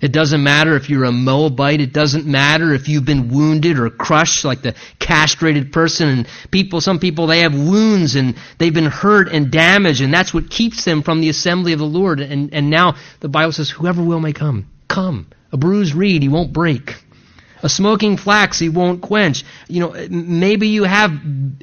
[0.00, 1.80] It doesn't matter if you're a Moabite.
[1.80, 6.08] It doesn't matter if you've been wounded or crushed like the castrated person.
[6.08, 10.32] And people, some people, they have wounds and they've been hurt and damaged and that's
[10.32, 12.20] what keeps them from the assembly of the Lord.
[12.20, 14.66] And, and now the Bible says, whoever will may come.
[14.88, 15.28] Come.
[15.52, 16.96] A bruised reed he won't break.
[17.62, 19.44] A smoking flax he won't quench.
[19.66, 21.12] You know, maybe you have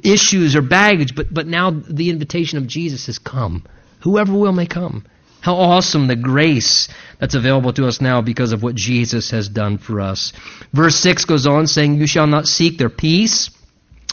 [0.04, 3.64] issues or baggage, but, but now the invitation of Jesus has come.
[4.00, 5.06] Whoever will may come.
[5.40, 9.78] How awesome the grace that's available to us now because of what Jesus has done
[9.78, 10.32] for us.
[10.72, 13.50] Verse 6 goes on saying, You shall not seek their peace,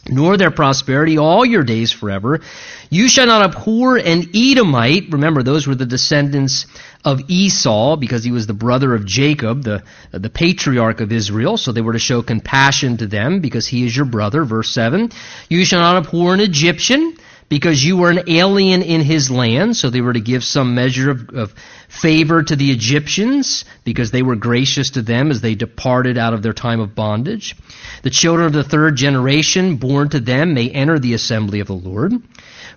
[0.07, 2.41] nor their prosperity all your days forever.
[2.89, 5.11] You shall not abhor an Edomite.
[5.11, 6.65] Remember, those were the descendants
[7.05, 11.57] of Esau because he was the brother of Jacob, the, the patriarch of Israel.
[11.57, 14.43] So they were to show compassion to them because he is your brother.
[14.43, 15.11] Verse 7.
[15.49, 17.17] You shall not abhor an Egyptian
[17.54, 21.12] because you were an alien in his land, so they were to give some measure
[21.12, 21.54] of, of,
[21.88, 26.41] favor to the Egyptians because they were gracious to them as they departed out of
[26.41, 27.56] their time of bondage.
[28.01, 31.74] The children of the third generation born to them may enter the assembly of the
[31.74, 32.14] Lord.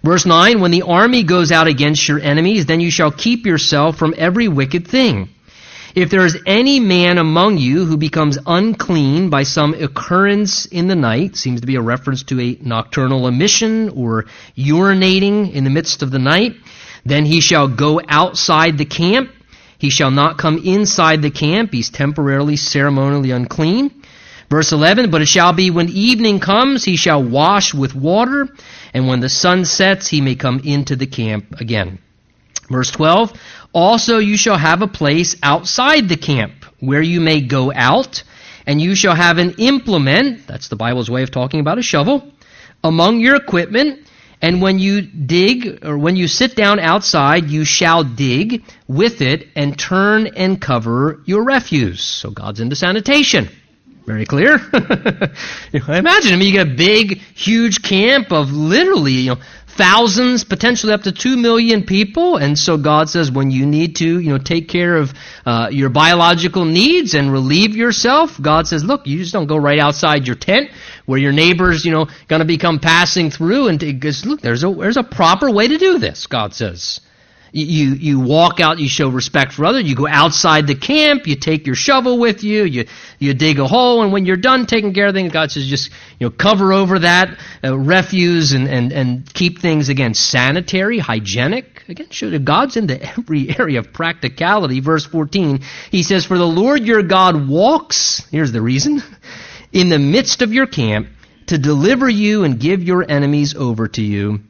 [0.04, 3.96] Verse 9, when the army goes out against your enemies, then you shall keep yourself
[3.96, 5.30] from every wicked thing.
[5.96, 10.94] If there is any man among you who becomes unclean by some occurrence in the
[10.94, 14.26] night, seems to be a reference to a nocturnal emission or
[14.58, 16.54] urinating in the midst of the night,
[17.06, 19.30] then he shall go outside the camp.
[19.78, 21.72] He shall not come inside the camp.
[21.72, 24.02] He's temporarily, ceremonially unclean.
[24.50, 28.50] Verse 11, But it shall be when evening comes, he shall wash with water,
[28.92, 32.00] and when the sun sets, he may come into the camp again.
[32.70, 33.32] Verse 12,
[33.72, 38.22] Also you shall have a place outside the camp, where you may go out,
[38.66, 42.32] and you shall have an implement, that's the Bible's way of talking about a shovel,
[42.82, 44.08] among your equipment,
[44.42, 49.48] and when you dig, or when you sit down outside, you shall dig with it
[49.56, 52.02] and turn and cover your refuse.
[52.02, 53.48] So God's into sanitation.
[54.06, 54.52] Very clear.
[55.72, 60.92] Imagine, I mean, you get a big, huge camp of literally, you know, thousands, potentially
[60.92, 64.38] up to two million people, and so God says, when you need to, you know,
[64.38, 65.12] take care of
[65.44, 69.80] uh, your biological needs and relieve yourself, God says, look, you just don't go right
[69.80, 70.70] outside your tent
[71.04, 74.70] where your neighbors, you know, going to become passing through, and because look, there's a
[74.70, 76.26] there's a proper way to do this.
[76.26, 77.00] God says.
[77.56, 81.36] You, you walk out, you show respect for others, you go outside the camp, you
[81.36, 82.86] take your shovel with you, you,
[83.18, 85.90] you dig a hole, and when you're done taking care of things, God says just
[86.18, 91.82] you know, cover over that uh, refuse and, and, and keep things, again, sanitary, hygienic.
[91.88, 94.80] Again, show God's into every area of practicality.
[94.80, 99.02] Verse 14, he says, For the Lord your God walks, here's the reason,
[99.72, 101.08] in the midst of your camp
[101.46, 104.40] to deliver you and give your enemies over to you.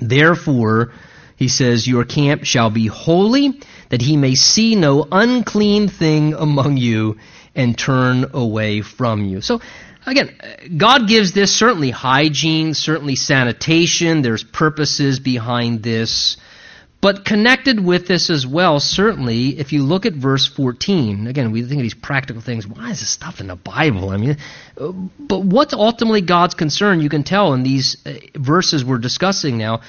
[0.00, 0.92] Therefore,
[1.40, 6.76] he says, Your camp shall be holy, that he may see no unclean thing among
[6.76, 7.16] you
[7.56, 9.40] and turn away from you.
[9.40, 9.62] So,
[10.04, 10.36] again,
[10.76, 14.20] God gives this certainly hygiene, certainly sanitation.
[14.20, 16.36] There's purposes behind this.
[17.00, 21.62] But connected with this as well, certainly, if you look at verse 14, again, we
[21.62, 22.66] think of these practical things.
[22.66, 24.10] Why is this stuff in the Bible?
[24.10, 24.36] I mean,
[24.76, 29.80] but what's ultimately God's concern, you can tell in these uh, verses we're discussing now,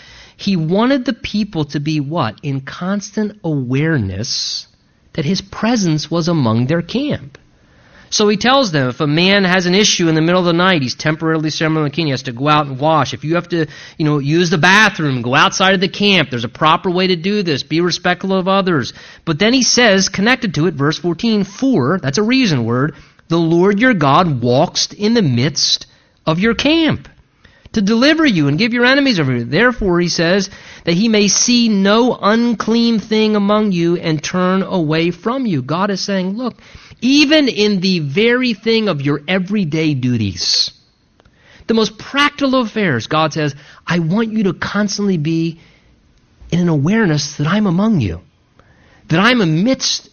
[0.42, 2.40] he wanted the people to be what?
[2.44, 4.68] In constant awareness
[5.14, 7.38] that his presence was among their camp.
[8.10, 10.52] So he tells them if a man has an issue in the middle of the
[10.52, 13.14] night, he's temporarily ceremonially king, he has to go out and wash.
[13.14, 13.68] If you have to,
[13.98, 17.16] you know, use the bathroom, go outside of the camp, there's a proper way to
[17.16, 17.64] do this.
[17.64, 18.94] Be respectful of others.
[19.24, 22.96] But then he says, connected to it, verse 14, for, that's a reason word,
[23.30, 25.88] the Lord your God walks in the midst
[26.26, 27.08] of your camp
[27.74, 29.44] to deliver you and give your enemies over you.
[29.46, 30.50] Therefore, he says,
[30.84, 35.62] that he may see no unclean thing among you and turn away from you.
[35.62, 36.56] God is saying, look,
[37.02, 40.72] even in the very thing of your everyday duties,
[41.68, 43.56] the most practical affairs, God says,
[43.88, 45.60] I want you to constantly be
[46.52, 48.22] in an awareness that I'm among you,
[49.08, 50.10] that I'm amidst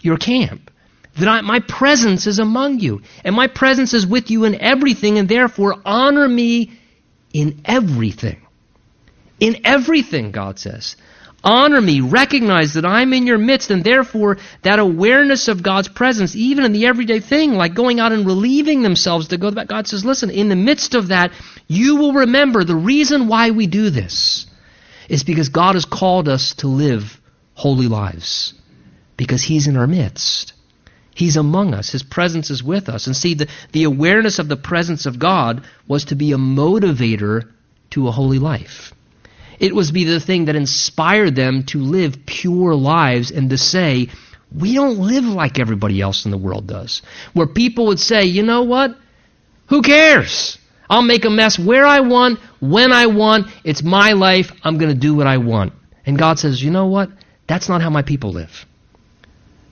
[0.00, 0.70] your camp
[1.16, 5.18] that I, my presence is among you, and my presence is with you in everything,
[5.18, 6.72] and therefore honor me
[7.34, 8.40] in everything.
[9.40, 10.96] In everything, God says.
[11.42, 16.34] Honor me, recognize that I'm in your midst, and therefore that awareness of God's presence,
[16.34, 19.66] even in the everyday thing, like going out and relieving themselves to go back.
[19.66, 21.32] God says, listen, in the midst of that,
[21.68, 24.46] you will remember the reason why we do this
[25.10, 27.20] is because God has called us to live
[27.52, 28.54] holy lives,
[29.18, 30.53] because He's in our midst.
[31.14, 31.90] He's among us.
[31.90, 33.06] His presence is with us.
[33.06, 37.48] And see, the, the awareness of the presence of God was to be a motivator
[37.90, 38.92] to a holy life.
[39.60, 44.08] It was be the thing that inspired them to live pure lives and to say,
[44.54, 47.02] we don't live like everybody else in the world does.
[47.32, 48.96] Where people would say, you know what?
[49.68, 50.58] Who cares?
[50.90, 53.46] I'll make a mess where I want, when I want.
[53.64, 54.52] It's my life.
[54.62, 55.72] I'm going to do what I want.
[56.04, 57.10] And God says, you know what?
[57.46, 58.66] That's not how my people live.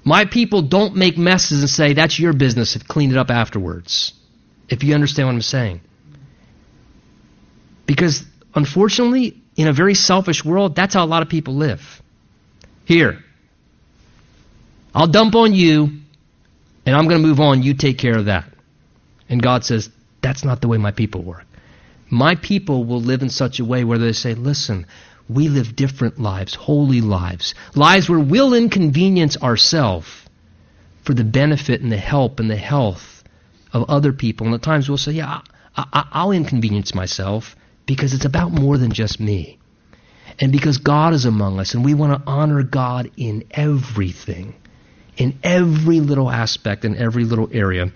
[0.05, 4.13] My people don't make messes and say, that's your business, clean it up afterwards.
[4.69, 5.81] If you understand what I'm saying.
[7.87, 8.25] Because,
[8.55, 12.03] unfortunately, in a very selfish world, that's how a lot of people live.
[12.85, 13.19] Here,
[14.95, 16.01] I'll dump on you,
[16.85, 17.63] and I'm going to move on.
[17.63, 18.47] You take care of that.
[19.29, 19.89] And God says,
[20.21, 21.45] that's not the way my people work.
[22.11, 24.87] My people will live in such a way where they say, listen,
[25.29, 30.09] we live different lives, holy lives, lives where we'll inconvenience ourselves
[31.05, 33.25] for the benefit and the help and the health
[33.73, 34.47] of other people.
[34.47, 35.41] And at times we'll say, yeah,
[35.77, 37.57] I, will inconvenience myself
[37.87, 39.59] because it's about more than just me.
[40.39, 44.55] And because God is among us and we want to honor God in everything,
[45.17, 47.93] in every little aspect, in every little area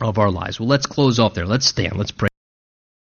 [0.00, 0.58] of our lives.
[0.58, 1.46] Well, let's close off there.
[1.46, 1.96] Let's stand.
[1.96, 2.29] Let's pray.